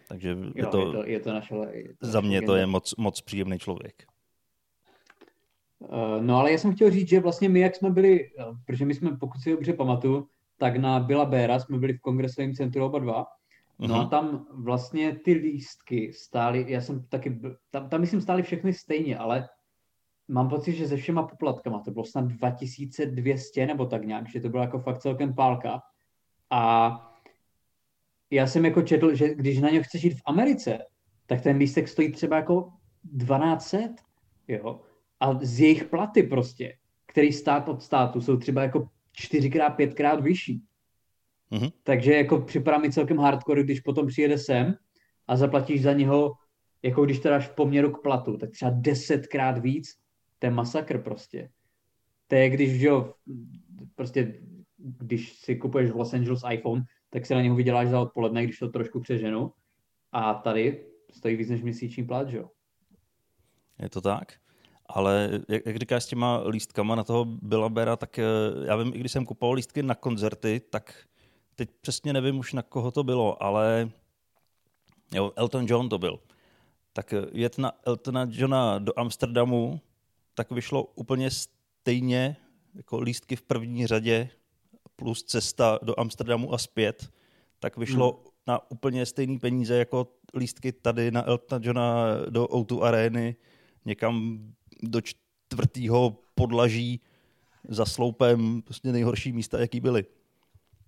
[0.08, 2.66] Takže Jo, je to, je to, je to naše, je to za mě to je
[2.66, 4.17] moc, moc příjemný člověk.
[5.84, 8.84] Eh, No ale já jsem chtěl říct, že vlastně my, jak jsme byli, eh, protože
[8.84, 12.84] my jsme, pokud si dobře pamatuju, tak na Byla Béra jsme byli v kongresovém centru
[12.84, 13.26] oba dva.
[13.78, 14.08] No a Mhm.
[14.08, 19.48] tam vlastně ty lístky stály, já jsem taky, tam, tam myslím stály všechny stejně, ale
[20.28, 24.48] mám pocit, že se všema poplatkama, to bylo snad 2200 nebo tak nějak, že to
[24.48, 25.80] byla jako fakt celkem pálka.
[26.50, 27.00] A
[28.30, 30.78] já jsem jako četl, že když na něj chceš jít v Americe,
[31.26, 32.72] tak ten lístek stojí třeba jako
[33.18, 33.94] 1200,
[34.48, 34.80] jo.
[35.20, 36.76] A z jejich platy prostě,
[37.06, 40.62] který stát od státu, jsou třeba jako čtyřikrát, pětkrát vyšší.
[41.50, 41.68] Mhm.
[41.82, 44.74] Takže jako připadá mi celkem hardcore, když potom přijede sem
[45.26, 46.32] a zaplatíš za něho,
[46.82, 49.98] jako když to dáš v poměru k platu, tak třeba desetkrát víc.
[50.38, 51.50] To je masakr prostě.
[52.26, 53.14] To je když, jo,
[53.94, 54.40] prostě
[54.78, 58.58] když si kupuješ v Los Angeles iPhone, tak si na něho vyděláš za odpoledne, když
[58.58, 59.52] to trošku přeženu.
[60.12, 62.50] A tady stojí víc než měsíční plat, jo.
[63.78, 64.32] Je to tak?
[64.88, 68.24] Ale jak, jak říkáš s těma lístkama na toho Billa Bera, tak eh,
[68.64, 70.94] já vím, i když jsem kupoval lístky na koncerty, tak
[71.54, 73.90] teď přesně nevím už na koho to bylo, ale
[75.14, 76.20] jo, Elton John to byl.
[76.92, 79.80] Tak eh, jet na Eltona Johna do Amsterdamu,
[80.34, 82.36] tak vyšlo úplně stejně
[82.74, 84.30] jako lístky v první řadě
[84.96, 87.10] plus cesta do Amsterdamu a zpět,
[87.58, 88.32] tak vyšlo hmm.
[88.46, 93.36] na úplně stejný peníze jako lístky tady na Eltona Johna do O2 arény
[93.84, 94.38] někam
[94.82, 97.00] do čtvrtého podlaží
[97.68, 100.04] za sloupem, prostě nejhorší místa, jaký byly.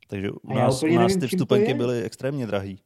[0.08, 2.80] Takže u nás, u nás nevím, ty vstupenky byly extrémně drahý.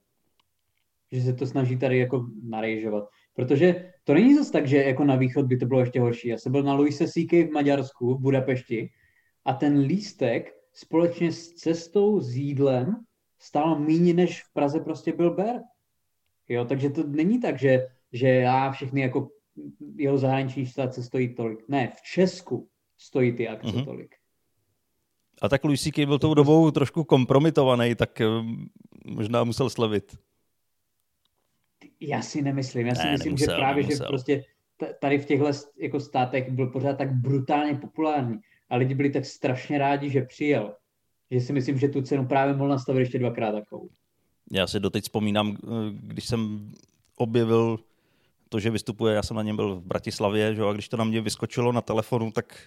[1.13, 3.09] že se to snaží tady jako narejžovat.
[3.35, 6.29] Protože to není zase tak, že jako na východ by to bylo ještě horší.
[6.29, 8.91] Já jsem byl na Luise CK v Maďarsku, v Budapešti
[9.45, 12.97] a ten lístek společně s cestou, s jídlem
[13.39, 15.61] stál méně, než v Praze prostě byl ber.
[16.49, 19.29] Jo, takže to není tak, že, že já všechny jako
[19.97, 21.59] jeho zahraniční štace stojí tolik.
[21.69, 23.77] Ne, v Česku stojí ty akce Mhm.
[23.77, 23.85] mm-hmm.
[23.85, 24.15] tolik.
[25.43, 26.07] A tak Louis C.K.
[26.07, 28.27] byl tou dobou trošku kompromitovaný, tak eh,
[29.07, 30.17] možná musel slevit.
[32.01, 32.87] Já si nemyslím.
[32.87, 34.07] Já si Ne, myslím, nemusel, že právě, nemusel.
[34.07, 34.45] že prostě
[35.01, 35.47] tady v těchto
[35.79, 38.39] jako státech byl pořád tak brutálně populární
[38.71, 40.75] a lidi byli tak strašně rádi, že přijel,
[41.31, 43.89] že si myslím, že tu cenu právě mohl nastavit ještě dvakrát takovou.
[44.53, 46.73] Já si doteď vzpomínám, eh, když jsem
[47.17, 47.79] objevil
[48.55, 50.97] to, že vystupuje, já jsem na něm byl v Bratislavě, že jo, a když to
[50.97, 52.59] na mě vyskočilo na telefonu, tak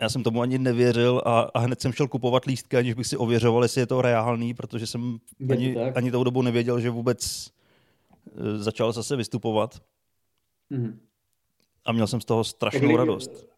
[0.00, 3.16] já jsem tomu ani nevěřil a, a hned jsem šel kupovat lístky, aniž bych si
[3.16, 7.48] ověřoval, jestli je to reálný, protože jsem to ani, ani tou dobu nevěděl, že vůbec
[8.56, 9.82] začal zase vystupovat.
[10.70, 11.00] Mm.
[11.84, 13.48] A měl jsem z toho strašnou lidi, radost.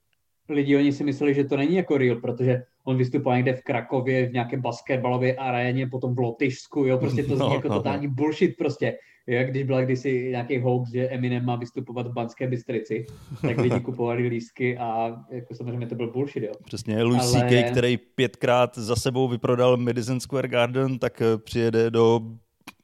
[0.48, 4.26] Lidi, oni si mysleli, že to není jako real, protože on vystupoval někde v Krakově,
[4.26, 8.06] v nějaké basketbalové aréně, potom v Lotyšsku, jo, prostě to zní no, jako no, totální
[8.06, 8.12] no.
[8.12, 8.98] bullshit prostě.
[9.26, 13.06] Jo, když byla kdysi nějaký hoax, že Eminem má vystupovat v Banské Bystrici,
[13.42, 16.52] tak lidi kupovali lístky a jako samozřejmě to byl bullshit, jo.
[16.64, 17.50] Přesně, Louis Ale...
[17.50, 22.20] C.K., který pětkrát za sebou vyprodal Madison Square Garden, tak eh, přijede do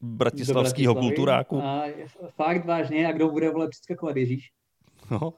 [0.01, 1.63] bratislavského kulturáku.
[1.63, 1.85] A
[2.37, 4.51] fakt vážně, a kdo bude vole předskakovat, Ježíš?
[5.11, 5.33] No.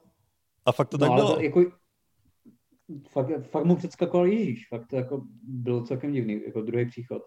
[0.65, 1.35] A fakt to no, tak bylo.
[1.35, 1.63] To, jako,
[3.09, 4.67] fakt, fakt mu předskakoval Ježíš.
[4.69, 7.21] Fakt to jako bylo celkem divný, jako druhý příchod.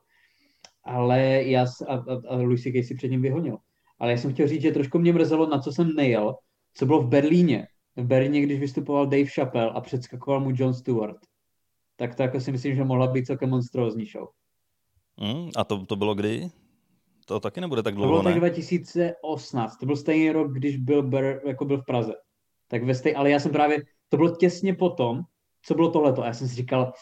[0.85, 2.83] Ale já, a, a, a Louis C.K.
[2.83, 3.59] si před ním vyhonil.
[3.99, 6.37] Ale já jsem chtěl říct, že trošku mě mrzelo, na co jsem nejel,
[6.75, 7.67] co bylo v Berlíně.
[7.97, 11.17] V Berlíně, když vystupoval Dave Chappelle a předskakoval mu John Stewart.
[11.97, 14.29] Tak to jako si myslím, že mohla být celkem monstrózní show.
[15.21, 16.51] Mm, a to, to bylo kdy?
[17.27, 19.77] To taky nebude tak dlouho, To bylo tak 2018.
[19.77, 22.13] To byl stejný rok, když byl, Ber, jako byl v Praze.
[22.69, 25.23] Tak ve stej, ale já jsem právě, to bylo těsně potom,
[25.63, 26.23] co bylo tohleto.
[26.23, 26.93] A já jsem si říkal,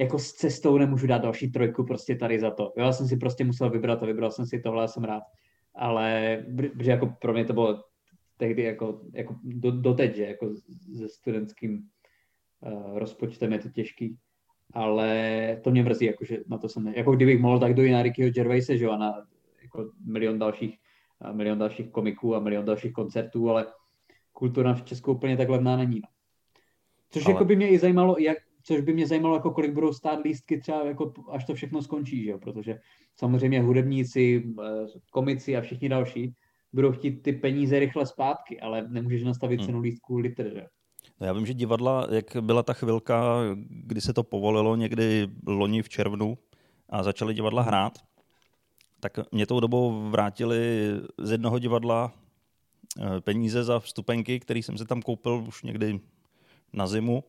[0.00, 2.62] jako s cestou nemůžu dát další trojku prostě tady za to.
[2.62, 5.22] Jo, já jsem si prostě musel vybrat a vybral jsem si tohle a jsem rád.
[5.74, 7.84] Ale, protože jako pro mě to bylo
[8.36, 10.54] tehdy jako, jako do, doteď, že jako
[10.98, 11.82] se studentským
[12.60, 14.16] uh, rozpočtem je to těžký.
[14.72, 16.92] Ale to mě mrzí, jako, že na to jsem ne...
[16.96, 19.14] Jako kdybych mohl, tak dojít na Rickyho Gervaise, že jo, a na
[19.62, 20.78] jako milion dalších,
[21.30, 23.66] uh, milion dalších komiků a milion dalších koncertů, ale
[24.32, 26.00] kultura v Česku úplně tak levná není.
[26.00, 26.08] No.
[27.10, 27.32] Což ale...
[27.32, 30.60] jako by mě i zajímalo, jak, což by mě zajímalo, jako kolik budou stát lístky
[30.60, 32.38] třeba, jako, až to všechno skončí, že jo?
[32.38, 32.78] protože
[33.16, 36.34] samozřejmě hudebníci, eh, komici a všichni další
[36.72, 39.66] budou chtít ty peníze rychle zpátky, ale nemůžeš nastavit hmm.
[39.66, 40.66] cenu lístku litr, že?
[41.20, 45.82] No já vím, že divadla, jak byla ta chvilka, kdy se to povolilo někdy loni
[45.82, 46.38] v červnu
[46.88, 47.98] a začaly divadla hrát,
[49.00, 52.12] tak mě tou dobou vrátili z jednoho divadla
[53.00, 56.00] eh, peníze za vstupenky, který jsem si tam koupil už někdy
[56.72, 57.24] na zimu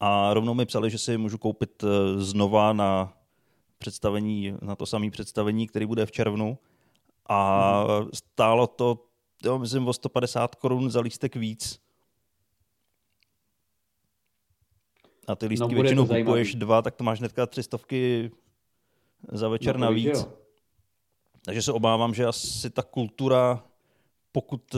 [0.00, 3.12] a rovnou mi psali, že si můžu koupit eh, znova na
[3.78, 6.58] představení, na to samé představení, který bude v červnu
[7.26, 8.08] a mm.
[8.14, 9.06] stálo to,
[9.44, 11.80] jo, myslím, o 150 korun za lístek víc.
[15.26, 18.30] A ty lístky no, většinou kupuješ dva, tak to máš hnedka tři stovky
[19.32, 20.18] za večer no, navíc.
[20.18, 20.32] Jo.
[21.44, 23.64] Takže se obávám, že asi ta kultura,
[24.32, 24.76] pokud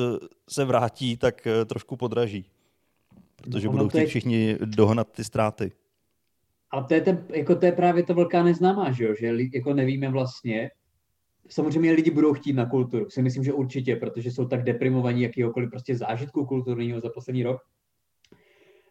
[0.48, 2.50] se vrátí, tak eh, trošku podraží.
[3.42, 4.06] Protože no, budou chtít je...
[4.06, 5.72] všichni dohnat ty ztráty.
[6.70, 9.14] A to je, ten, jako to je právě ta velká neznámá, že, jo?
[9.18, 10.70] že jako nevíme vlastně.
[11.48, 15.70] Samozřejmě lidi budou chtít na kulturu, si myslím, že určitě, protože jsou tak deprimovaní jakýhokoliv
[15.70, 17.60] prostě zážitku kulturního za poslední rok.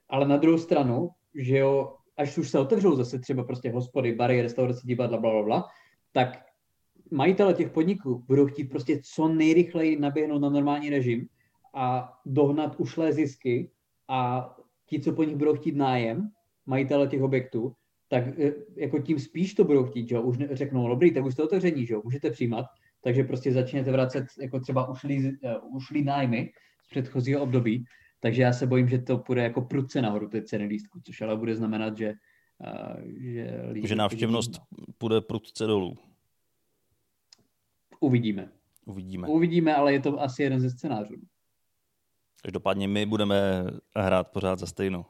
[0.09, 4.41] Ale na druhou stranu, že jo, až už se otevřou zase třeba prostě hospody, bary,
[4.41, 5.65] restaurace, divadla, bla, bla, bla,
[6.11, 6.45] tak
[7.11, 11.27] majitele těch podniků budou chtít prostě co nejrychleji naběhnout na normální režim
[11.73, 13.71] a dohnat ušlé zisky
[14.07, 14.49] a
[14.85, 16.29] ti, co po nich budou chtít nájem,
[16.65, 17.73] majitele těch objektů,
[18.07, 21.43] tak e, jako tím spíš to budou chtít, že už řeknou, dobrý, tak už jste
[21.43, 22.65] otevření, že můžete přijímat,
[23.01, 26.51] takže prostě začněte vracet jako třeba ušlý, uh, ušlý nájmy
[26.83, 27.85] z předchozího období,
[28.19, 31.37] takže já se bojím, že to půjde jako prudce nahoru ty ceny lístku, což ale
[31.37, 32.13] bude znamenat, že
[32.59, 34.51] uh, že, lidi, že návštěvnost
[34.97, 35.97] půjde prudce dolů.
[37.99, 38.51] Uvidíme.
[38.85, 39.27] Uvidíme.
[39.27, 41.15] Uvidíme, ale je to asi jeden ze scénářů.
[42.41, 45.05] Každopádně my budeme hrát pořád za stejnou.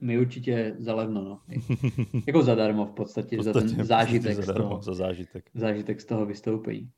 [0.00, 1.40] My určitě za levno, no.
[2.26, 5.50] jako zadarmo v podstatě, v podstatě za ten zážitek, zadarmo, z toho, za zážitek.
[5.54, 6.90] zážitek z toho vystoupení.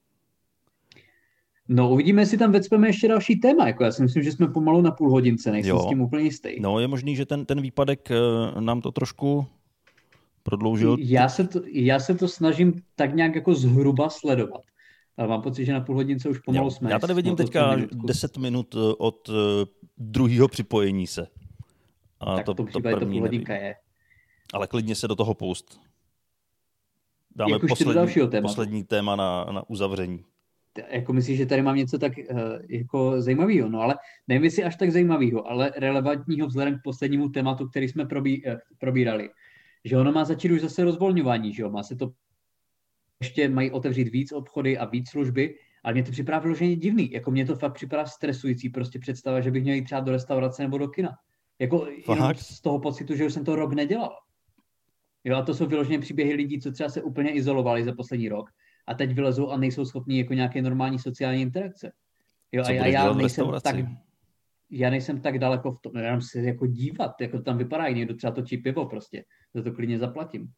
[1.69, 3.67] No, uvidíme, jestli tam vecpeme ještě další téma.
[3.67, 5.81] Jako já si myslím, že jsme pomalu na půl hodince, nejsem jo.
[5.81, 6.61] s tím úplně jistý.
[6.61, 8.17] No, je možný, že ten, ten výpadek eh,
[8.61, 9.47] nám to trošku
[10.43, 10.97] prodloužil.
[11.01, 14.63] Já se, to, já se to snažím tak nějak jako zhruba sledovat.
[15.19, 16.71] Ale mám pocit, že na půl hodince už pomalu jo.
[16.71, 16.91] jsme.
[16.91, 19.33] Já tady vidím teďka 10 minut eh, od eh,
[19.99, 21.27] druhého připojení se.
[22.21, 23.75] A tak to, to, to, první to půl hodinka je.
[24.55, 25.81] Ale klidně se do toho poust.
[27.37, 30.25] Dáme Jak poslední, dalšího poslední téma na, na uzavření.
[30.91, 33.97] Jako myslíš, že tady mám něco tak uh, jako zajímavého, no ale
[34.29, 38.43] nevím, jestli až tak zajímavého, ale relevantního vzhledem k poslednímu tématu, který jsme probí,
[38.79, 39.31] probírali.
[39.85, 41.71] Že ono má začít už zase rozvolňování, že jo?
[41.71, 42.11] Má se to
[43.21, 45.55] ještě mají otevřít víc obchody a víc služby,
[45.85, 47.13] ale mě to připadá vyloženě divný.
[47.13, 50.63] Jako mě to fakt připadá stresující prostě představa, že bych měl jít třeba do restaurace
[50.63, 51.11] nebo do kina.
[51.59, 51.87] Jako
[52.35, 54.17] z toho pocitu, že už jsem to rok nedělal.
[55.25, 58.51] Jo, a to jsou vyloženě příběhy lidí, co třeba se úplně izolovali za poslední rok
[58.87, 61.93] a teď vylezou a nejsou schopni jako nějaké normální sociální interakce.
[62.53, 63.77] Jo, co a já, já nejsem tak,
[64.71, 68.15] já nejsem tak daleko v tom, jenom se jako dívat, jako to tam vypadá, někdo
[68.15, 70.53] třeba točí pivo prostě, za to klidně zaplatím.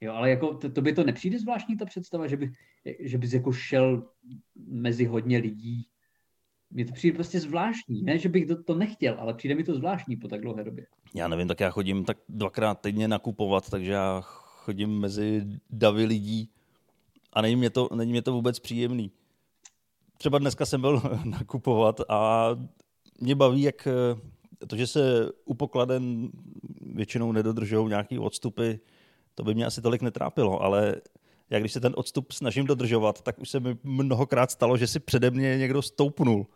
[0.00, 2.52] Jo, ale jako to, to by to nepřijde zvláštní ta představa, že, by,
[3.00, 4.08] že bys jako šel
[4.66, 5.86] mezi hodně lidí.
[6.70, 9.74] Mně to přijde prostě zvláštní, ne, že bych to, to nechtěl, ale přijde mi to
[9.74, 10.86] zvláštní po tak dlouhé době.
[11.14, 14.20] Já nevím, tak já chodím tak dvakrát týdně nakupovat, takže já
[14.64, 16.50] chodím mezi davy lidí
[17.32, 19.10] a není mě to, není mě to vůbec příjemný.
[20.18, 22.48] Třeba dneska jsem byl nakupovat a
[23.20, 23.88] mě baví, jak
[24.66, 26.28] to, že se u pokladen
[26.80, 28.72] většinou nedodržují nějaký odstupy,
[29.34, 30.94] to by mě asi tolik netrápilo, ale
[31.50, 35.00] já když se ten odstup snažím dodržovat, tak už se mi mnohokrát stalo, že si
[35.00, 36.46] přede mě někdo stoupnul.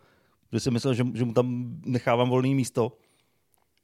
[0.53, 2.97] Že si myslel, že, že mu tam nechávám volné místo.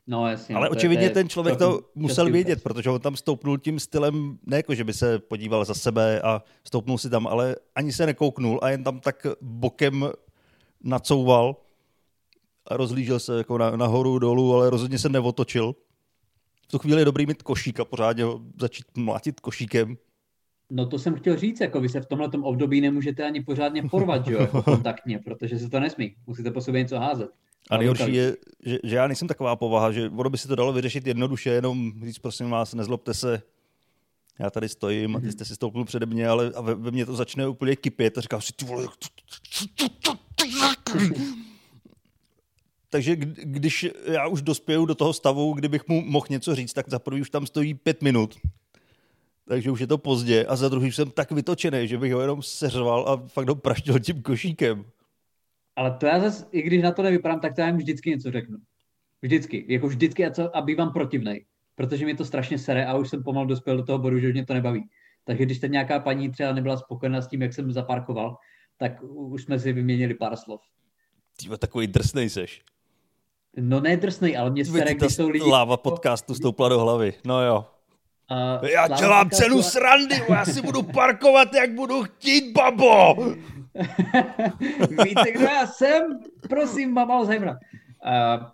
[0.08, 4.38] No, jasně, Ale očividně ten člověk to musel vědět, protože on tam stoupnul tím stylem,
[4.46, 8.06] ne jako, že by se podíval za sebe a stoupnul si tam, ale ani se
[8.06, 10.10] nekouknul a jen tam tak bokem
[10.84, 11.56] nacouval
[12.68, 15.76] a rozlížel se jako na, nahoru, dolů, ale rozhodně se neotočil.
[16.68, 19.98] V tu chvíli je dobrý mít košík a pořádně ho začít mlátit košíkem.
[20.70, 24.26] No to jsem chtěl říct, jako vy se v tomhle období nemůžete ani pořádně porvat,
[24.26, 26.16] že jo, jako kontaktně, protože se to nesmí.
[26.28, 27.30] Musíte po sobě něco házet.
[27.70, 28.36] A nejhorší je,
[28.66, 31.94] že, že, já nejsem taková povaha, že ono by se to dalo vyřešit jednoduše, jenom
[32.06, 33.42] říct, prosím vás, nezlobte se,
[34.40, 37.06] já tady stojím a ty jste si stoupnul přede mě, ale a ve, ve mně
[37.06, 38.88] to začne úplně kypět a říkám si, ty vole,
[42.96, 47.00] takže když já už dospěju do toho stavu, kdybych mu mohl něco říct, tak za
[47.00, 48.36] prvý už tam stojí pět minut.
[49.48, 52.42] Takže už je to pozdě a za druhý jsem tak vytočený, že bych ho jenom
[52.42, 54.86] seřval a fakt ho praštil tím košíkem.
[55.76, 58.32] Ale to já zase, i když na to nevypadám, tak to já jim vždycky něco
[58.32, 58.58] řeknu.
[59.22, 59.66] Vždycky.
[59.68, 61.46] Jako vždycky a, co, a bývám protivnej.
[61.76, 64.34] Protože mi to strašně sere a už jsem pomalu dospěl do toho bodu, že už
[64.34, 64.90] mě to nebaví.
[65.24, 68.38] Takže když teď nějaká paní třeba nebyla spokojená s tím, jak jsem zaparkoval,
[68.78, 70.62] tak už jsme si vyměnili pár slov.
[71.38, 72.64] Ty takový drsnej seš.
[73.60, 75.50] No ne drsnej, ale mě sere, když jsou lidi...
[75.50, 77.66] Láva podcastu stoupla do hlavy, no jo.
[78.32, 83.16] Uh, já dělám cenu srandy, já si budu parkovat, jak budu chtít, babo!
[85.04, 86.20] Víte, kdo já jsem?
[86.50, 87.52] Prosím, mama Alzheimera.
[87.52, 88.46] Uh,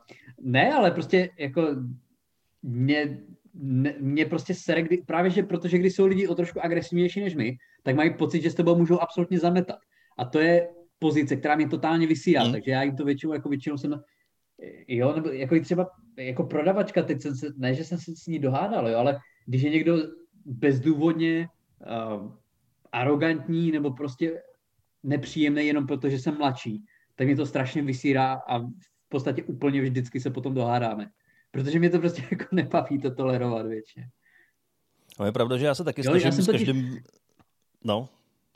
[0.42, 1.68] ne, ale prostě jako
[2.64, 3.18] mě,
[3.54, 7.36] ne, mě prostě sere, kdy, právě že protože když jsou lidi o trošku agresivnější než
[7.36, 9.80] my, tak mají pocit, že s tebou můžou absolutně zametat.
[10.18, 12.52] A to je pozice, která mě totálně vysílá, hmm.
[12.52, 14.02] takže já jim to většinou, jako většinou jsem
[14.88, 18.28] jo, nebo jako i třeba jako prodavačka, teď jsem se, ne, že jsem se s
[18.28, 19.98] ní dohádal, jo, ale když je někdo
[20.46, 21.48] bezdůvodně
[21.80, 22.32] uh,
[22.92, 24.42] arrogantní nebo prostě
[25.04, 26.84] nepříjemný jenom proto, že jsem mladší,
[27.16, 31.10] tak mě to strašně vysírá a v podstatě úplně vždycky se potom dohádáme.
[31.52, 34.08] Protože mě to prostě jako nebaví to tolerovat většině.
[35.20, 36.90] No je pravda, že já se taky jo, snažím s každým...
[36.90, 37.04] Totiž...
[37.84, 38.10] No,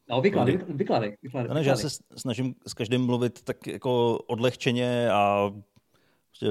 [0.10, 1.54] No, vykládej, vykládej, vykládej.
[1.54, 5.52] Ne, že já se snažím s každým mluvit tak jako odlehčeně a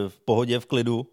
[0.09, 1.07] v pohodě, v klidu.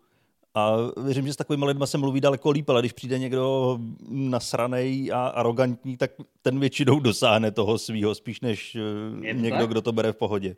[0.54, 3.78] A věřím, že s takovými lidmi se mluví daleko líp, ale když přijde někdo
[4.10, 6.12] nasranej a arrogantní, tak
[6.42, 9.70] ten většinou dosáhne toho svého spíš než eh, někdo, tak?
[9.70, 10.56] kdo to bere v pohodě.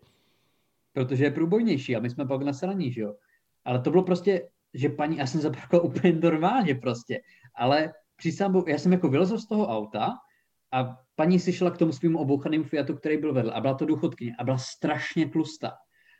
[0.93, 3.15] Protože je průbojnější a my jsme pak nasraní, že jo.
[3.65, 7.21] Ale to bylo prostě, že paní, já jsem zaparkoval úplně normálně prostě,
[7.55, 10.13] ale přísám, já jsem jako vylezl z toho auta
[10.71, 13.85] a paní si šla k tomu svým obouchaným Fiatu, který byl vedle a byla to
[13.85, 15.71] důchodkyně a byla strašně tlustá.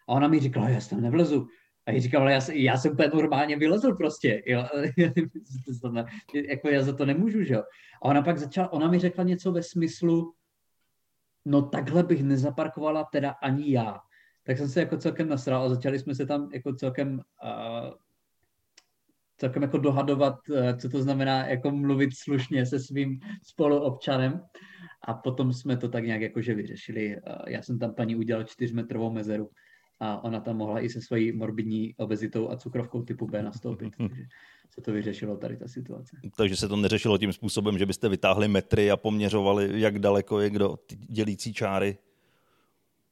[0.08, 1.48] A ona mi říkala, já tam nevlezu.
[1.86, 4.66] A já říkal, ale já, já jsem úplně normálně vylezl prostě, jo.
[6.50, 7.64] jako já za to nemůžu, že jo.
[8.02, 10.34] A ona pak začala, ona mi řekla něco ve smyslu,
[11.46, 14.00] no takhle bych nezaparkovala teda ani já.
[14.44, 17.14] Tak jsem se jako celkem nasral a začali jsme se tam jako celkem
[17.44, 17.94] uh,
[19.38, 24.42] celkem jako dohadovat, uh, co to znamená jako mluvit slušně se svým spoluobčanem.
[25.08, 27.16] A potom jsme to tak nějak jakože vyřešili.
[27.16, 29.50] Uh, já jsem tam paní udělal čtyřmetrovou mezeru
[30.00, 33.94] a ona tam mohla i se svojí morbidní obezitou a cukrovkou typu B nastoupit.
[33.98, 34.24] Takže
[34.70, 36.18] se to vyřešilo tady ta situace.
[36.38, 40.50] Takže se to neřešilo tím způsobem, že byste vytáhli metry a poměřovali, jak daleko je
[40.50, 41.98] kdo ty dělící čáry?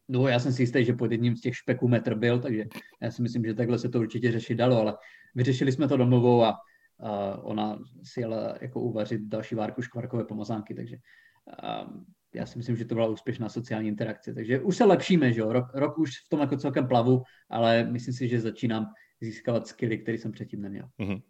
[0.08, 2.66] No, já jsem si jistý, že pod jedním z těch špeků metr byl, takže
[3.02, 4.98] já si myslím, že takhle se to určitě řešit dalo, ale
[5.36, 6.58] vyřešili jsme to domluvou a,
[7.00, 10.98] a ona si jela jako uvařit další várku škvarkové pomazánky, takže
[11.64, 11.86] a,
[12.34, 14.34] já si myslím, že to byla úspěšná sociální interakce.
[14.34, 15.54] Takže už se lepšíme, že jo?
[15.54, 18.86] Rok, rok už v tom jako celkem plavu, ale myslím si, že začínám
[19.22, 20.90] získávat skilly, které jsem předtím neměl.
[21.00, 21.22] Mm-hmm.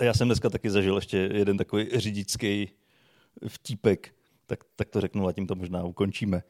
[0.00, 2.68] Já jsem dneska taky zažil ještě jeden takový řidičský
[3.48, 4.14] vtípek,
[4.46, 6.42] tak, tak to řeknu a tím to možná ukončíme.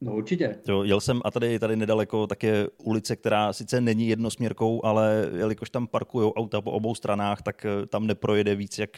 [0.00, 0.58] No určitě.
[0.68, 5.70] Jo, jel jsem a tady, tady nedaleko také ulice, která sice není jednosměrkou, ale jelikož
[5.70, 8.90] tam parkují auta po obou stranách, tak eh, tam neprojede víc jak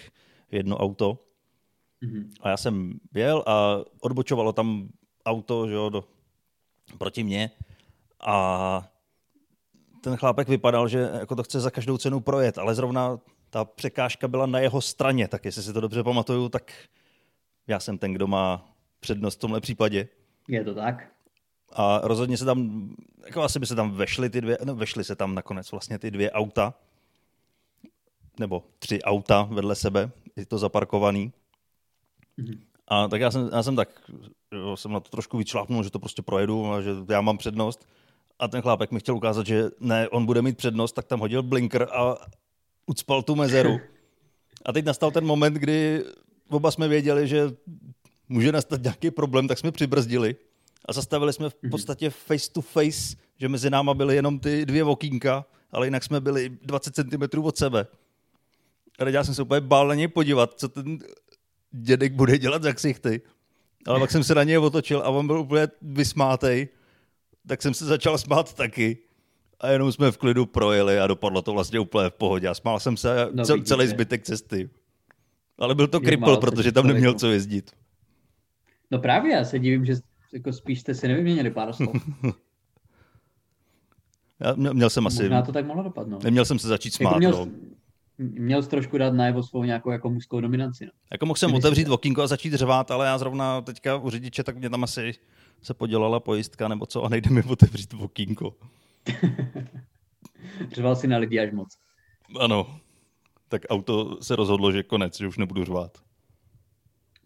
[0.50, 1.27] jedno auto.
[2.02, 2.30] Mm-hmm.
[2.40, 4.88] A já jsem jel a odbočovalo tam
[5.26, 6.04] auto že jo, do,
[6.98, 7.50] proti mně
[8.20, 8.88] a
[10.00, 13.18] ten chlápek vypadal, že jako to chce za každou cenu projet, ale zrovna
[13.50, 16.72] ta překážka byla na jeho straně, tak jestli si to dobře pamatuju, tak
[17.66, 20.08] já jsem ten, kdo má přednost v tomhle případě.
[20.48, 21.08] Je to tak.
[21.72, 22.90] A rozhodně se tam,
[23.26, 26.10] jako asi by se tam vešly ty dvě, no vešly se tam nakonec vlastně ty
[26.10, 26.74] dvě auta,
[28.38, 31.32] nebo tři auta vedle sebe, je to zaparkovaný.
[32.38, 32.58] Mm-hmm.
[32.88, 33.88] A tak já jsem, já jsem tak,
[34.52, 37.86] jo, jsem na to trošku vyčlápnul, že to prostě projedu a že já mám přednost.
[38.38, 41.42] A ten chlápek mi chtěl ukázat, že ne, on bude mít přednost, tak tam hodil
[41.42, 42.16] blinker a
[42.86, 43.80] ucpal tu mezeru.
[44.64, 46.04] A teď nastal ten moment, kdy
[46.48, 47.50] oba jsme věděli, že
[48.28, 50.36] může nastat nějaký problém, tak jsme přibrzdili
[50.84, 51.70] a zastavili jsme v mhm.
[51.70, 56.20] podstatě face to face, že mezi náma byly jenom ty dvě okýnka, ale jinak jsme
[56.20, 57.86] byli 20 cm od sebe.
[58.98, 60.98] A teď já jsem se úplně bál na něj podívat, co ten
[61.72, 63.20] dědek bude dělat za ksichty.
[63.86, 66.68] Ale pak jsem se na něj otočil a on byl úplně vysmátej,
[67.46, 68.98] tak jsem se začal smát taky.
[69.60, 72.48] A jenom jsme v klidu projeli a dopadlo to vlastně úplně v pohodě.
[72.48, 74.70] A smál jsem se no, celý zbytek cesty.
[75.58, 77.70] Ale byl to kripl, protože tam neměl co jezdit.
[78.90, 79.94] No právě, já se divím, že
[80.32, 81.96] jako spíš jste si nevyměnili pár slov.
[84.40, 85.22] já měl jsem asi...
[85.22, 86.24] Možná to tak mohlo dopadnout.
[86.24, 87.67] Neměl jsem se začít jako smát, jako měl, no.
[88.18, 90.86] Měl jsi trošku dát najevo svou nějakou jako mužskou dominanci.
[90.86, 90.92] No.
[91.12, 94.56] Jako mohl jsem otevřít okýnko a začít řvát, ale já zrovna teďka u řidiče, tak
[94.56, 95.14] mě tam asi
[95.62, 98.54] se podělala pojistka nebo co a nejde mi otevřít okýnko.
[100.72, 101.78] Řval si na lidi až moc.
[102.40, 102.80] Ano.
[103.48, 105.98] Tak auto se rozhodlo, že konec, že už nebudu řvát.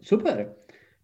[0.01, 0.53] Super.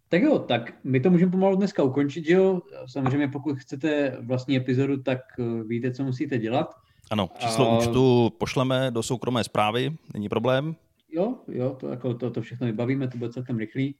[0.08, 2.60] Tak jo, tak my to můžeme pomalu dneska ukončit, že jo?
[2.86, 6.74] Samozřejmě pokud chcete vlastní epizodu, tak eh, víte, co musíte dělat.
[7.10, 7.78] Ano, číslo a...
[7.78, 10.76] účtu pošleme do soukromé zprávy, není problém.
[11.12, 13.94] Jo, jo, to, jako, to, to všechno vybavíme, to bude celkem rychlý.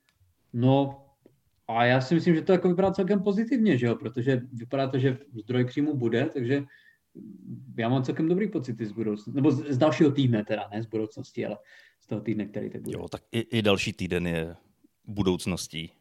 [0.53, 1.05] No
[1.69, 3.97] a já si myslím, že to jako vypadá celkem pozitivně, že jo?
[3.97, 6.65] protože vypadá to, že zdroj příjmu bude, takže
[7.79, 10.87] já mám celkem dobrý pocity z budoucnosti, nebo z, z dalšího týdne teda, ne z
[10.87, 11.59] budoucnosti, ale
[12.01, 12.99] z toho týdne, který teď bude.
[12.99, 14.57] Jo, tak i, i další týden je
[15.07, 15.93] budoucností.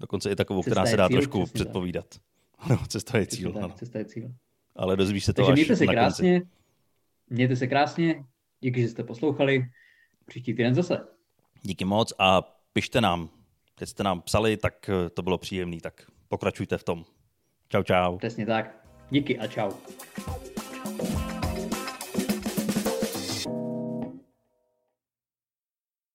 [0.00, 2.06] Dokonce i takovou, cesta která se dá cíl, trošku předpovídat.
[2.58, 3.52] Ano, cesta je cíl.
[3.52, 3.74] Cesta, ano.
[3.74, 4.34] cesta je cíl.
[4.76, 6.48] Ale dozvíš se to Takže až mějte se na krásně, konci.
[7.30, 8.24] mějte se krásně,
[8.60, 9.64] díky, že jste poslouchali.
[10.26, 11.06] Příští týden zase.
[11.62, 13.28] Díky moc a pište nám.
[13.74, 17.04] Teď jste nám psali, tak eh, to bylo příjemný, tak pokračujte v tom.
[17.68, 18.16] Čau, čau.
[18.18, 18.86] Přesně tak.
[19.10, 19.70] Díky a čau.